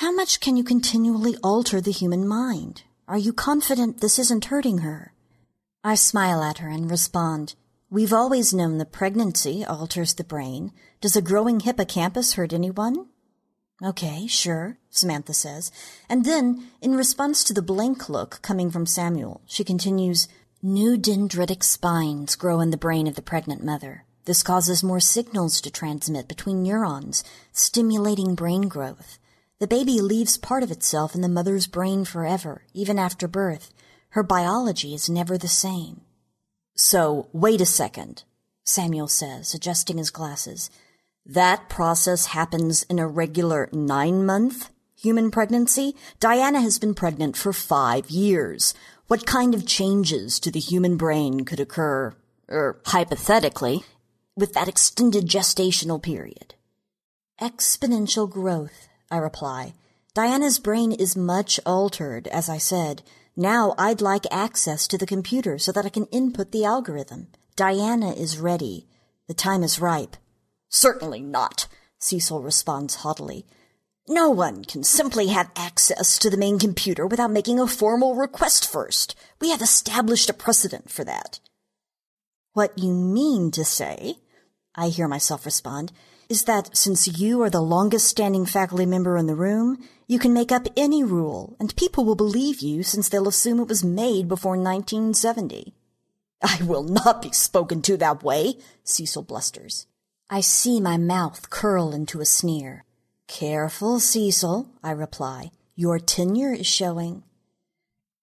[0.00, 2.84] how much can you continually alter the human mind?
[3.06, 5.12] Are you confident this isn't hurting her?
[5.84, 7.54] I smile at her and respond,
[7.90, 10.72] We've always known that pregnancy alters the brain.
[11.02, 13.08] Does a growing hippocampus hurt anyone?
[13.84, 15.70] Okay, sure, Samantha says.
[16.08, 20.28] And then, in response to the blank look coming from Samuel, she continues,
[20.62, 24.06] New dendritic spines grow in the brain of the pregnant mother.
[24.24, 27.22] This causes more signals to transmit between neurons,
[27.52, 29.18] stimulating brain growth.
[29.60, 33.72] The baby leaves part of itself in the mother's brain forever, even after birth.
[34.10, 36.00] Her biology is never the same.
[36.74, 38.24] So, wait a second,
[38.64, 40.70] Samuel says, adjusting his glasses.
[41.24, 45.96] That process happens in a regular nine month human pregnancy?
[46.18, 48.74] Diana has been pregnant for five years.
[49.06, 52.14] What kind of changes to the human brain could occur,
[52.50, 53.82] er, hypothetically,
[54.36, 56.54] with that extended gestational period?
[57.40, 59.74] Exponential growth, I reply.
[60.14, 63.02] Diana's brain is much altered, as I said.
[63.36, 67.28] Now I'd like access to the computer so that I can input the algorithm.
[67.56, 68.86] Diana is ready.
[69.28, 70.16] The time is ripe.
[70.68, 71.66] Certainly not,
[71.98, 73.46] Cecil responds haughtily.
[74.08, 78.70] No one can simply have access to the main computer without making a formal request
[78.70, 79.14] first.
[79.40, 81.38] We have established a precedent for that.
[82.52, 84.16] What you mean to say,
[84.74, 85.92] I hear myself respond,
[86.30, 89.76] is that since you are the longest standing faculty member in the room,
[90.06, 93.68] you can make up any rule, and people will believe you since they'll assume it
[93.68, 95.74] was made before 1970.
[96.40, 98.54] I will not be spoken to that way,
[98.84, 99.88] Cecil blusters.
[100.30, 102.84] I see my mouth curl into a sneer.
[103.26, 105.50] Careful, Cecil, I reply.
[105.74, 107.24] Your tenure is showing.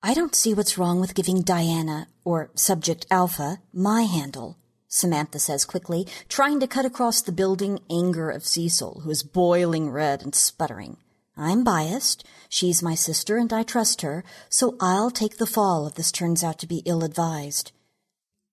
[0.02, 4.58] I don't see what's wrong with giving Diana, or Subject Alpha, my handle.
[4.88, 9.90] Samantha says quickly, trying to cut across the building anger of Cecil, who is boiling
[9.90, 10.98] red and sputtering.
[11.36, 12.26] I'm biased.
[12.50, 16.44] She's my sister and I trust her, so I'll take the fall if this turns
[16.44, 17.72] out to be ill advised.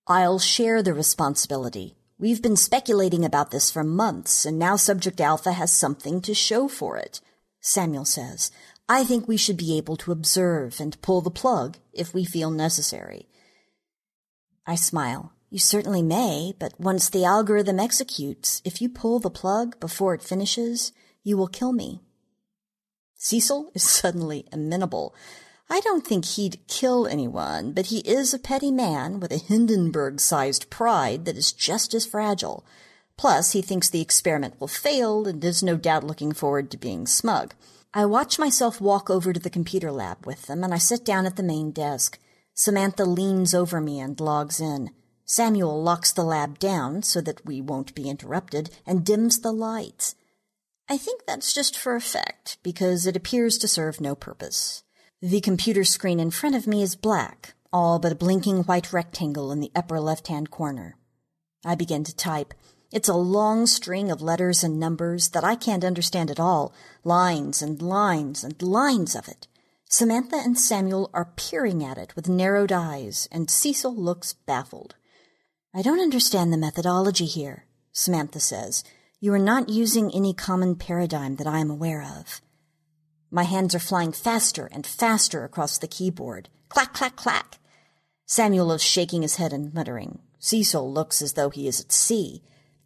[0.07, 1.95] I'll share the responsibility.
[2.19, 6.67] We've been speculating about this for months, and now Subject Alpha has something to show
[6.67, 7.21] for it.
[7.59, 8.51] Samuel says,
[8.87, 12.51] I think we should be able to observe and pull the plug if we feel
[12.51, 13.27] necessary.
[14.67, 15.34] I smile.
[15.55, 20.21] You certainly may, but once the algorithm executes, if you pull the plug before it
[20.21, 20.91] finishes,
[21.23, 22.01] you will kill me.
[23.15, 25.15] Cecil is suddenly amenable.
[25.69, 30.69] I don't think he'd kill anyone, but he is a petty man with a Hindenburg-sized
[30.69, 32.65] pride that is just as fragile.
[33.15, 37.07] Plus, he thinks the experiment will fail and is no doubt looking forward to being
[37.07, 37.53] smug.
[37.93, 41.25] I watch myself walk over to the computer lab with them, and I sit down
[41.25, 42.19] at the main desk.
[42.53, 44.89] Samantha leans over me and logs in.
[45.25, 50.15] Samuel locks the lab down so that we won't be interrupted and dims the lights.
[50.87, 54.83] I think that's just for effect, because it appears to serve no purpose.
[55.21, 59.51] The computer screen in front of me is black, all but a blinking white rectangle
[59.51, 60.95] in the upper left-hand corner.
[61.65, 62.53] I begin to type.
[62.91, 66.71] It's a long string of letters and numbers that I can't understand at all,
[67.03, 69.47] lines and lines and lines of it.
[69.89, 74.93] Samantha and Samuel are peering at it with narrowed eyes, and Cecil looks baffled.
[75.77, 78.81] I don't understand the methodology here, Samantha says.
[79.19, 82.39] You are not using any common paradigm that I am aware of.
[83.29, 86.47] My hands are flying faster and faster across the keyboard.
[86.69, 87.59] Clack, clack, clack.
[88.25, 90.19] Samuel is shaking his head and muttering.
[90.39, 92.41] Cecil looks as though he is at sea.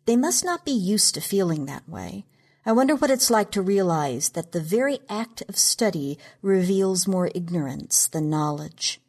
[0.07, 2.25] They must not be used to feeling that way.
[2.65, 7.29] I wonder what it's like to realize that the very act of study reveals more
[7.35, 8.99] ignorance than knowledge.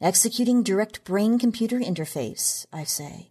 [0.00, 3.30] Executing direct brain-computer interface, I say.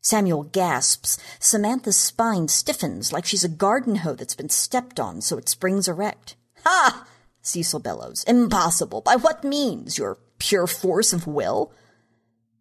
[0.00, 1.18] Samuel gasps.
[1.38, 5.88] Samantha's spine stiffens like she's a garden hoe that's been stepped on so it springs
[5.88, 6.36] erect.
[6.64, 7.06] Ha!
[7.42, 8.24] Cecil bellows.
[8.24, 9.00] Impossible.
[9.00, 9.98] By what means?
[9.98, 11.72] Your pure force of will?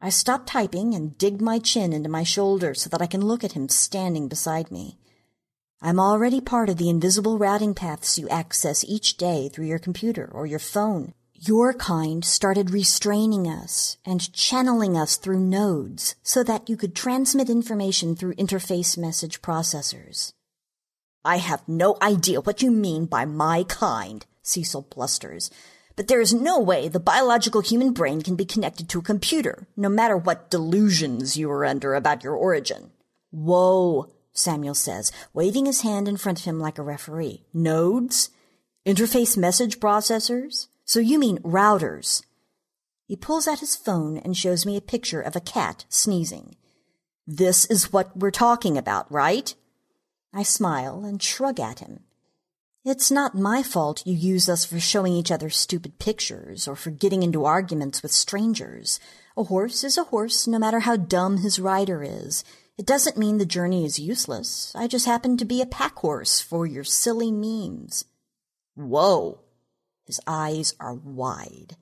[0.01, 3.43] I stop typing and dig my chin into my shoulder so that I can look
[3.43, 4.97] at him standing beside me.
[5.81, 10.29] I'm already part of the invisible routing paths you access each day through your computer
[10.31, 11.13] or your phone.
[11.41, 17.49] Your kind started restraining us and channeling us through nodes so that you could transmit
[17.49, 20.33] information through interface message processors.
[21.23, 25.49] I have no idea what you mean by my kind, Cecil blusters,
[25.95, 29.65] but there is no way the biological human brain can be connected to a computer,
[29.77, 32.91] no matter what delusions you are under about your origin.
[33.31, 37.45] Whoa, Samuel says, waving his hand in front of him like a referee.
[37.53, 38.29] Nodes?
[38.85, 40.67] Interface message processors?
[40.89, 42.23] So you mean routers?
[43.05, 46.55] He pulls out his phone and shows me a picture of a cat sneezing.
[47.27, 49.53] This is what we're talking about, right?
[50.33, 51.99] I smile and shrug at him.
[52.83, 56.89] It's not my fault you use us for showing each other stupid pictures or for
[56.89, 58.99] getting into arguments with strangers.
[59.37, 62.43] A horse is a horse, no matter how dumb his rider is.
[62.79, 64.73] It doesn't mean the journey is useless.
[64.75, 68.05] I just happen to be a pack horse for your silly memes.
[68.73, 69.41] Whoa!
[70.09, 71.75] His eyes are wide.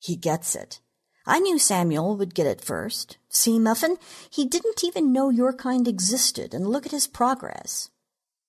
[0.00, 0.80] He gets it.
[1.24, 3.16] I knew Samuel would get it first.
[3.28, 3.96] See, Muffin,
[4.28, 7.90] he didn't even know your kind existed, and look at his progress.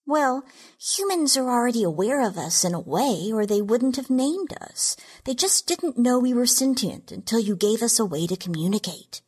[0.07, 0.43] Well,
[0.79, 4.97] humans are already aware of us in a way, or they wouldn't have named us.
[5.23, 9.21] They just didn't know we were sentient until you gave us a way to communicate.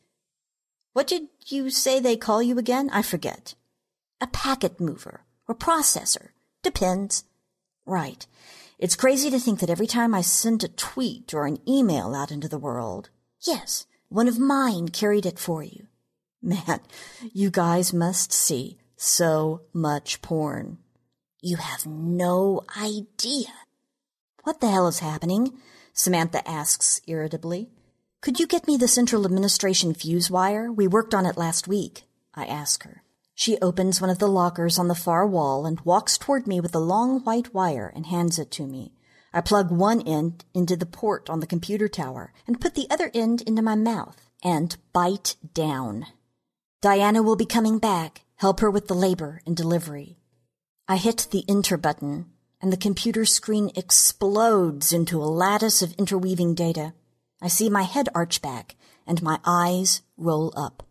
[0.92, 2.90] What did you say they call you again?
[2.92, 3.54] I forget.
[4.20, 6.30] A packet mover or processor.
[6.64, 7.22] Depends.
[7.86, 8.26] Right.
[8.78, 12.30] It's crazy to think that every time I sent a tweet or an email out
[12.30, 13.10] into the world,
[13.40, 15.88] yes, one of mine carried it for you.
[16.42, 16.80] Man,
[17.32, 20.78] you guys must see so much porn.
[21.42, 23.52] You have no idea.
[24.44, 25.58] What the hell is happening?
[25.92, 27.70] Samantha asks irritably.
[28.20, 30.70] Could you get me the Central Administration fuse wire?
[30.70, 32.04] We worked on it last week,
[32.34, 33.02] I ask her.
[33.38, 36.74] She opens one of the lockers on the far wall and walks toward me with
[36.74, 38.90] a long white wire and hands it to me.
[39.32, 43.12] I plug one end into the port on the computer tower and put the other
[43.14, 46.06] end into my mouth and bite down.
[46.82, 48.22] Diana will be coming back.
[48.38, 50.18] Help her with the labor and delivery.
[50.88, 52.26] I hit the enter button
[52.60, 56.92] and the computer screen explodes into a lattice of interweaving data.
[57.40, 58.74] I see my head arch back
[59.06, 60.87] and my eyes roll up.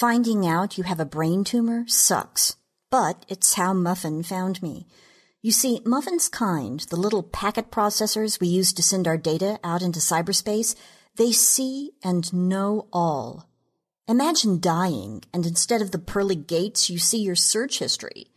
[0.00, 2.56] Finding out you have a brain tumor sucks,
[2.90, 4.86] but it's how Muffin found me.
[5.42, 9.82] You see, Muffin's kind, the little packet processors we use to send our data out
[9.82, 10.74] into cyberspace,
[11.16, 13.46] they see and know all.
[14.08, 18.28] Imagine dying, and instead of the pearly gates, you see your search history.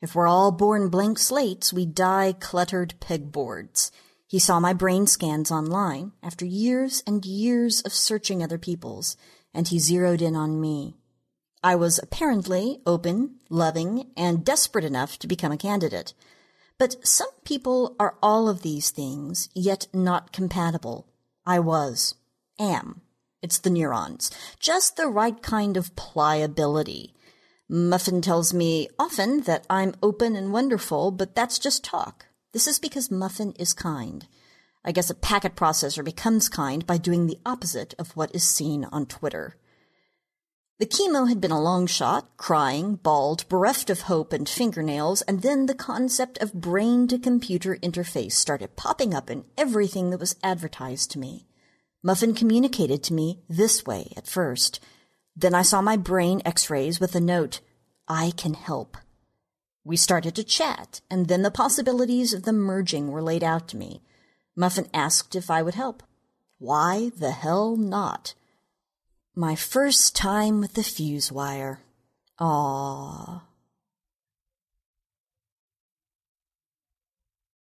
[0.00, 3.92] If we're all born blank slates, we die cluttered pegboards.
[4.26, 9.16] He saw my brain scans online after years and years of searching other people's,
[9.54, 10.96] and he zeroed in on me.
[11.62, 16.12] I was apparently open, loving, and desperate enough to become a candidate.
[16.76, 21.06] But some people are all of these things, yet not compatible.
[21.46, 22.16] I was.
[22.58, 23.02] Am.
[23.42, 24.30] It's the neurons.
[24.58, 27.14] Just the right kind of pliability.
[27.68, 32.26] Muffin tells me often that I'm open and wonderful, but that's just talk.
[32.52, 34.26] This is because Muffin is kind.
[34.84, 38.84] I guess a packet processor becomes kind by doing the opposite of what is seen
[38.86, 39.56] on Twitter.
[40.82, 45.40] The chemo had been a long shot, crying, bald, bereft of hope and fingernails, and
[45.40, 50.34] then the concept of brain to computer interface started popping up in everything that was
[50.42, 51.46] advertised to me.
[52.02, 54.80] Muffin communicated to me this way at first.
[55.36, 57.60] Then I saw my brain x-rays with a note,
[58.08, 58.96] I can help.
[59.84, 63.76] We started to chat, and then the possibilities of the merging were laid out to
[63.76, 64.02] me.
[64.56, 66.02] Muffin asked if I would help.
[66.58, 68.34] Why the hell not?
[69.34, 71.80] My first time with the fuse wire.
[72.38, 73.44] Ah.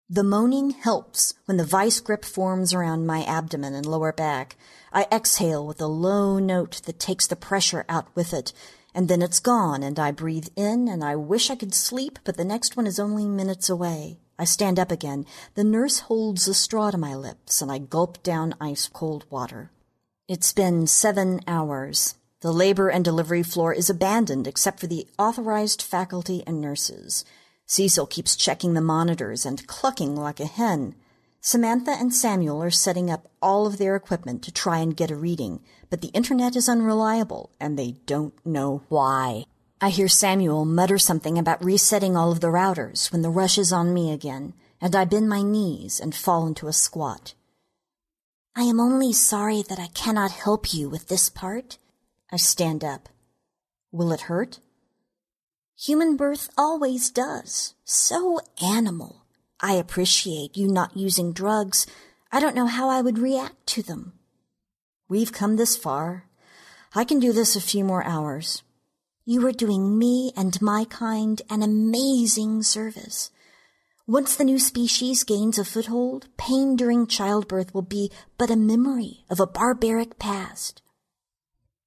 [0.09, 4.57] The moaning helps when the vice grip forms around my abdomen and lower back.
[4.91, 8.51] I exhale with a low note that takes the pressure out with it,
[8.93, 12.35] and then it's gone, and I breathe in, and I wish I could sleep, but
[12.35, 14.19] the next one is only minutes away.
[14.37, 15.25] I stand up again.
[15.53, 19.71] The nurse holds a straw to my lips, and I gulp down ice cold water.
[20.27, 22.15] It's been seven hours.
[22.41, 27.23] The labor and delivery floor is abandoned except for the authorized faculty and nurses.
[27.67, 30.95] Cecil keeps checking the monitors and clucking like a hen.
[31.41, 35.15] Samantha and Samuel are setting up all of their equipment to try and get a
[35.15, 35.61] reading,
[35.91, 39.45] but the internet is unreliable and they don't know why.
[39.79, 43.71] I hear Samuel mutter something about resetting all of the routers when the rush is
[43.71, 47.35] on me again, and I bend my knees and fall into a squat.
[48.57, 51.77] I am only sorry that I cannot help you with this part.
[52.31, 53.09] I stand up.
[53.91, 54.59] Will it hurt?
[55.77, 57.73] Human birth always does.
[57.83, 59.25] So animal.
[59.59, 61.85] I appreciate you not using drugs.
[62.31, 64.13] I don't know how I would react to them.
[65.09, 66.23] We've come this far.
[66.95, 68.63] I can do this a few more hours.
[69.25, 73.31] You are doing me and my kind an amazing service.
[74.07, 79.25] Once the new species gains a foothold, pain during childbirth will be but a memory
[79.31, 80.83] of a barbaric past.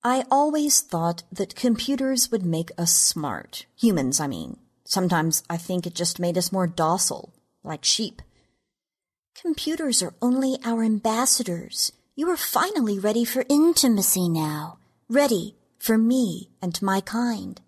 [0.03, 3.67] I always thought that computers would make us smart.
[3.81, 4.57] Humans, I mean.
[4.85, 8.21] Sometimes I think it just made us more docile, like sheep.
[9.41, 11.93] Computers are only our ambassadors.
[12.17, 14.79] You are finally ready for intimacy now.
[15.09, 17.61] Ready for me and my kind.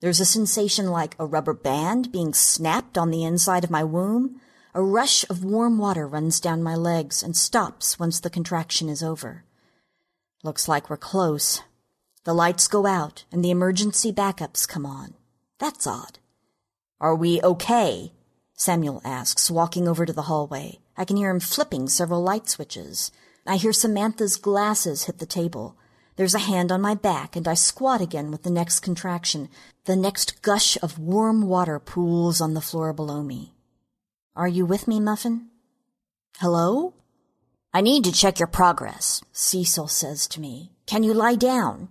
[0.00, 4.40] There's a sensation like a rubber band being snapped on the inside of my womb.
[4.74, 9.02] A rush of warm water runs down my legs and stops once the contraction is
[9.02, 9.44] over.
[10.44, 11.62] Looks like we're close.
[12.22, 15.14] The lights go out and the emergency backups come on.
[15.58, 16.20] That's odd.
[17.00, 18.12] Are we okay?
[18.54, 20.78] Samuel asks, walking over to the hallway.
[20.96, 23.10] I can hear him flipping several light switches.
[23.46, 25.76] I hear Samantha's glasses hit the table.
[26.18, 29.48] There's a hand on my back, and I squat again with the next contraction.
[29.84, 33.54] The next gush of warm water pools on the floor below me.
[34.34, 35.46] Are you with me, Muffin?
[36.38, 36.94] Hello?
[37.72, 40.72] I need to check your progress, Cecil says to me.
[40.86, 41.88] Can you lie down?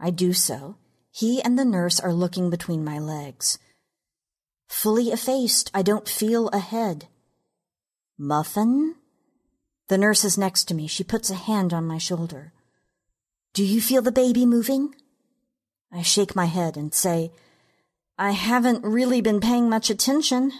[0.00, 0.76] I do so.
[1.10, 3.58] He and the nurse are looking between my legs.
[4.66, 7.06] Fully effaced, I don't feel a head.
[8.16, 8.94] Muffin?
[9.88, 10.86] The nurse is next to me.
[10.86, 12.54] She puts a hand on my shoulder.
[13.54, 14.94] Do you feel the baby moving?
[15.92, 17.32] I shake my head and say,
[18.16, 20.52] I haven't really been paying much attention.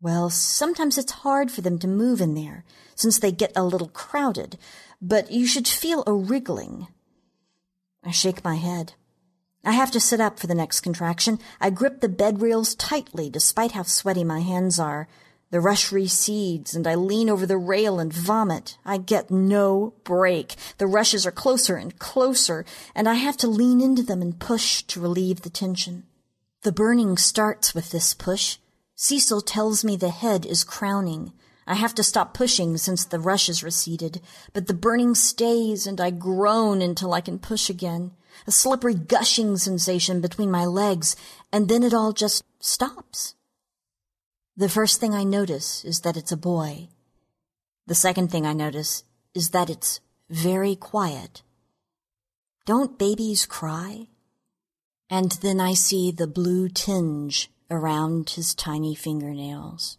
[0.00, 3.88] Well, sometimes it's hard for them to move in there, since they get a little
[3.88, 4.58] crowded,
[5.02, 6.86] but you should feel a wriggling.
[8.04, 8.92] I shake my head.
[9.64, 11.40] I have to sit up for the next contraction.
[11.60, 15.08] I grip the bed rails tightly, despite how sweaty my hands are.
[15.54, 18.76] The rush recedes, and I lean over the rail and vomit.
[18.84, 20.56] I get no break.
[20.78, 24.82] The rushes are closer and closer, and I have to lean into them and push
[24.82, 26.06] to relieve the tension.
[26.62, 28.56] The burning starts with this push.
[28.96, 31.32] Cecil tells me the head is crowning.
[31.68, 34.20] I have to stop pushing since the rush is receded,
[34.54, 38.10] but the burning stays and I groan until I can push again.
[38.48, 41.14] A slippery gushing sensation between my legs,
[41.52, 43.36] and then it all just stops.
[44.56, 46.88] The first thing I notice is that it's a boy.
[47.86, 49.02] The second thing I notice
[49.34, 50.00] is that it's
[50.30, 51.42] very quiet.
[52.64, 54.06] Don't babies cry?
[55.10, 59.98] And then I see the blue tinge around his tiny fingernails.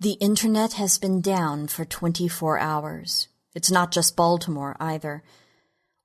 [0.00, 3.28] The internet has been down for 24 hours.
[3.54, 5.22] It's not just Baltimore either.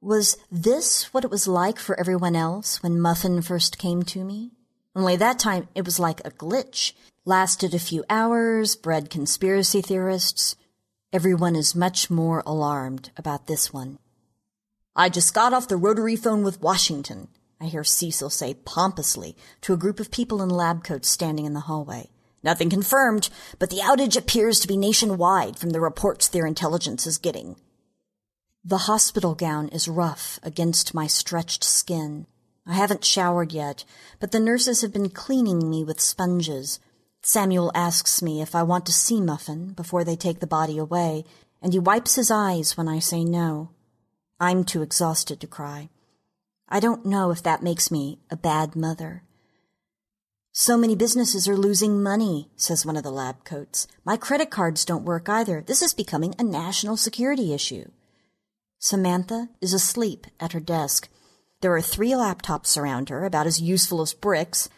[0.02, 4.52] Was this what it was like for everyone else when Muffin first came to me?
[4.95, 6.93] Only that time it was like a glitch.
[7.26, 10.56] Lasted a few hours, bred conspiracy theorists.
[11.12, 14.00] Everyone is much more alarmed about this one.
[14.95, 17.28] I just got off the rotary phone with Washington,
[17.62, 21.54] I hear Cecil say pompously to a group of people in lab coats standing in
[21.54, 22.10] the hallway.
[22.41, 23.30] Nothing confirmed,
[23.60, 27.58] but the outage appears to be nationwide from the reports their intelligence is getting.
[28.70, 32.28] The hospital gown is rough against my stretched skin.
[32.67, 33.84] I haven't showered yet,
[34.20, 36.80] but the nurses have been cleaning me with sponges.
[37.24, 41.26] Samuel asks me if I want to see Muffin before they take the body away,
[41.63, 43.72] and he wipes his eyes when I say no.
[44.39, 45.89] I'm too exhausted to cry.
[46.67, 49.24] I don't know if that makes me a bad mother.
[50.51, 53.88] So many businesses are losing money, says one of the lab coats.
[54.05, 55.63] My credit cards don't work either.
[55.65, 57.89] This is becoming a national security issue.
[58.82, 61.09] Samantha is asleep at her desk.
[61.59, 64.69] There are three laptops around her, about as useful as bricks.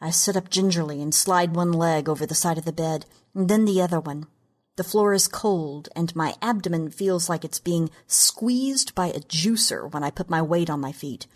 [0.00, 3.04] I sit up gingerly and slide one leg over the side of the bed,
[3.34, 4.28] and then the other one.
[4.76, 9.92] The floor is cold, and my abdomen feels like it's being squeezed by a juicer
[9.92, 11.26] when I put my weight on my feet.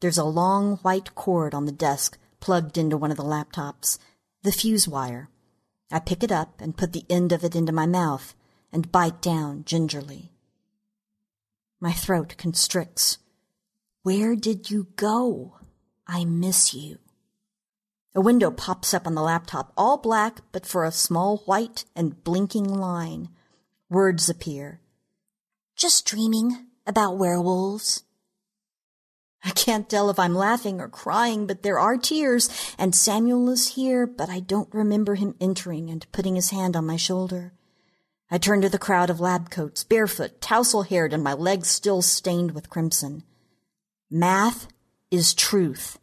[0.00, 4.00] There's a long white cord on the desk plugged into one of the laptops,
[4.42, 5.28] the fuse wire.
[5.92, 8.34] I pick it up and put the end of it into my mouth
[8.72, 10.31] and bite down gingerly.
[11.82, 13.18] My throat constricts.
[14.04, 15.56] Where did you go?
[16.06, 16.98] I miss you.
[18.14, 22.22] A window pops up on the laptop, all black but for a small white and
[22.22, 23.30] blinking line.
[23.90, 24.80] Words appear.
[25.74, 28.04] Just dreaming about werewolves.
[29.42, 33.74] I can't tell if I'm laughing or crying, but there are tears, and Samuel is
[33.74, 37.54] here, but I don't remember him entering and putting his hand on my shoulder.
[38.32, 42.00] I turn to the crowd of lab coats, barefoot, tousle haired, and my legs still
[42.00, 43.24] stained with crimson.
[44.10, 44.68] Math
[45.10, 45.98] is truth.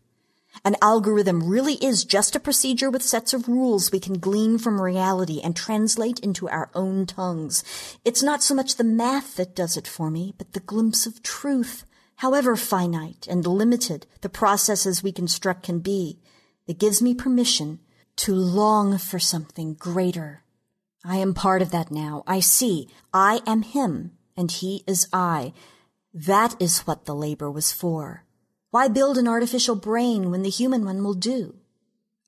[0.63, 4.79] An algorithm really is just a procedure with sets of rules we can glean from
[4.79, 7.63] reality and translate into our own tongues.
[8.05, 11.23] It's not so much the math that does it for me, but the glimpse of
[11.23, 11.83] truth,
[12.17, 16.19] however finite and limited the processes we construct can be,
[16.67, 17.79] that gives me permission
[18.17, 20.43] to long for something greater
[21.03, 22.23] I am part of that now.
[22.27, 22.89] I see.
[23.13, 25.53] I am him, and he is I.
[26.13, 28.25] That is what the labor was for.
[28.71, 31.55] Why build an artificial brain when the human one will do?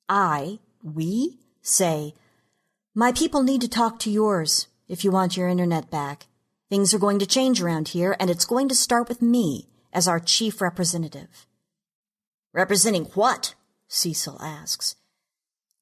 [0.07, 2.13] I, we, say,
[2.95, 6.27] my people need to talk to yours if you want your internet back.
[6.69, 10.07] Things are going to change around here, and it's going to start with me as
[10.07, 11.45] our chief representative.
[12.53, 13.55] Representing what?
[13.87, 14.95] Cecil asks.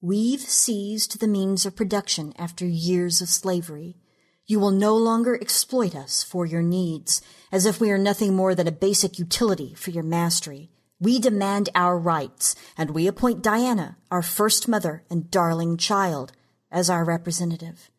[0.02, 3.98] We've seized the means of production after years of slavery.
[4.46, 7.22] You will no longer exploit us for your needs,
[7.52, 10.72] as if we are nothing more than a basic utility for your mastery.
[11.02, 16.32] We demand our rights, and we appoint Diana, our first mother and darling child,
[16.72, 17.92] as our representative.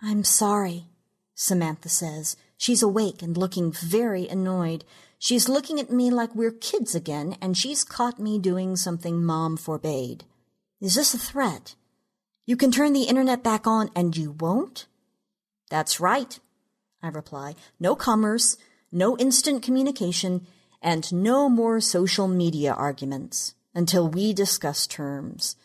[0.00, 0.86] I'm sorry,
[1.34, 2.36] Samantha says.
[2.56, 4.84] She's awake and looking very annoyed.
[5.18, 9.56] She's looking at me like we're kids again, and she's caught me doing something Mom
[9.56, 10.24] forbade.
[10.80, 11.74] Is this a threat?
[12.46, 14.86] You can turn the internet back on and you won't?
[15.70, 16.38] That's right,
[17.02, 17.56] I reply.
[17.78, 18.56] No commerce,
[18.92, 20.46] no instant communication,
[20.80, 25.56] and no more social media arguments until we discuss terms.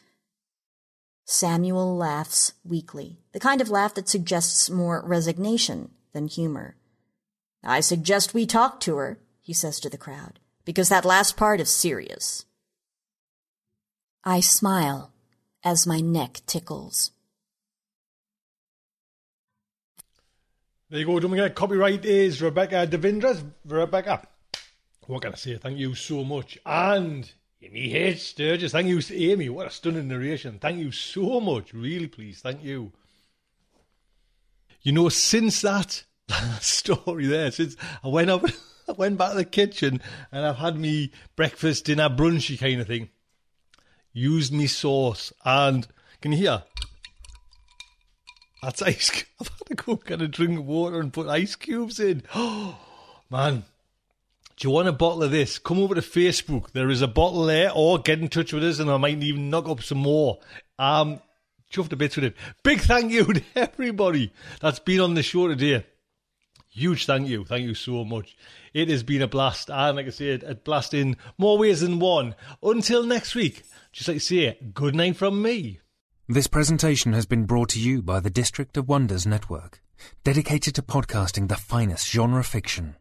[1.25, 6.75] Samuel laughs weakly, the kind of laugh that suggests more resignation than humor.
[7.63, 11.59] I suggest we talk to her, he says to the crowd, because that last part
[11.59, 12.45] is serious.
[14.23, 15.11] I smile
[15.63, 17.11] as my neck tickles.
[20.89, 21.19] There you go.
[21.19, 23.43] Don't forget, copyright is Rebecca DeVendra's.
[23.65, 24.27] Rebecca,
[25.07, 25.57] what can I say?
[25.57, 26.57] Thank you so much.
[26.65, 27.29] And
[27.61, 28.29] Amy H.
[28.29, 28.71] Sturgis.
[28.71, 29.49] Thank you, Amy.
[29.49, 30.59] What a stunning narration.
[30.59, 31.73] Thank you so much.
[31.73, 32.41] Really please.
[32.41, 32.91] Thank you.
[34.81, 36.03] You know, since that
[36.61, 38.45] story there, since I went up,
[38.87, 42.87] I went back to the kitchen and I've had me breakfast, dinner, brunchy kind of
[42.87, 43.09] thing.
[44.13, 45.87] Used me sauce and
[46.21, 46.63] can you hear?
[48.61, 49.25] That's ice.
[49.41, 52.23] I've had to go get a drink of water and put ice cubes in.
[52.33, 52.77] Oh
[53.29, 53.63] man,
[54.55, 55.59] do you want a bottle of this?
[55.59, 56.71] Come over to Facebook.
[56.71, 59.49] There is a bottle there, or get in touch with us, and I might even
[59.49, 60.39] knock up some more.
[60.79, 61.19] Um,
[61.71, 62.35] chuffed a bit with it.
[62.63, 64.31] Big thank you to everybody
[64.61, 65.85] that's been on the show today.
[66.75, 67.45] Huge thank you.
[67.45, 68.35] Thank you so much.
[68.73, 69.69] It has been a blast.
[69.69, 72.33] And like I said, a blast in more ways than one.
[72.63, 73.61] Until next week,
[73.91, 75.81] just like to say, good night from me.
[76.27, 79.83] This presentation has been brought to you by the District of Wonders Network,
[80.23, 82.95] dedicated to podcasting the finest genre fiction.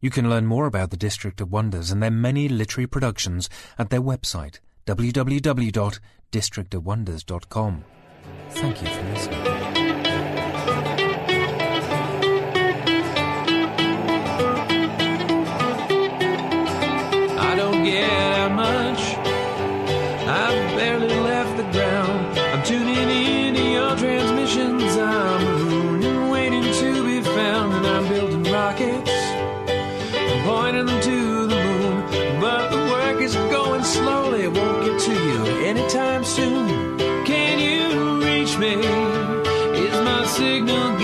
[0.00, 3.90] You can learn more about the District of Wonders and their many literary productions at
[3.90, 7.84] their website, www.districtofwonders.com.
[8.50, 9.57] Thank you for listening.
[35.08, 36.98] To you anytime soon.
[37.24, 38.74] Can you reach me?
[39.84, 40.98] Is my signal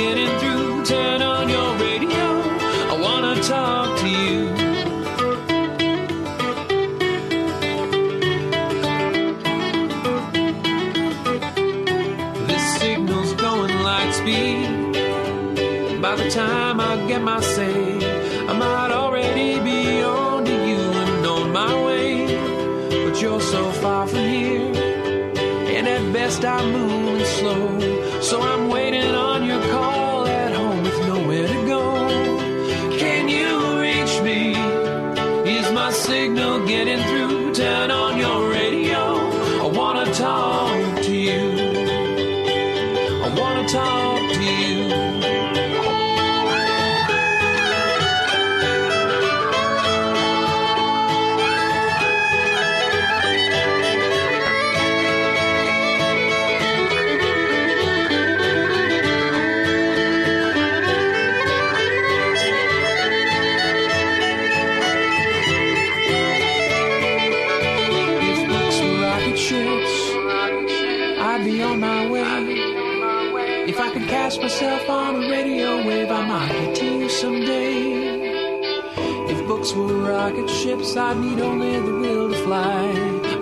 [80.25, 82.81] rocket ships, I'd need only the will to fly.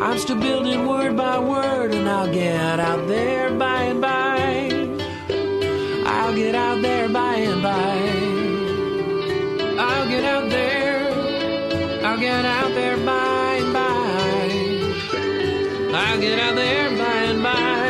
[0.00, 4.68] I'm still building word by word, and I'll get out there by and by.
[6.04, 7.98] I'll get out there by and by.
[9.80, 11.02] I'll get out there.
[12.04, 14.42] I'll get out there by and by.
[16.00, 17.82] I'll get out there by and by.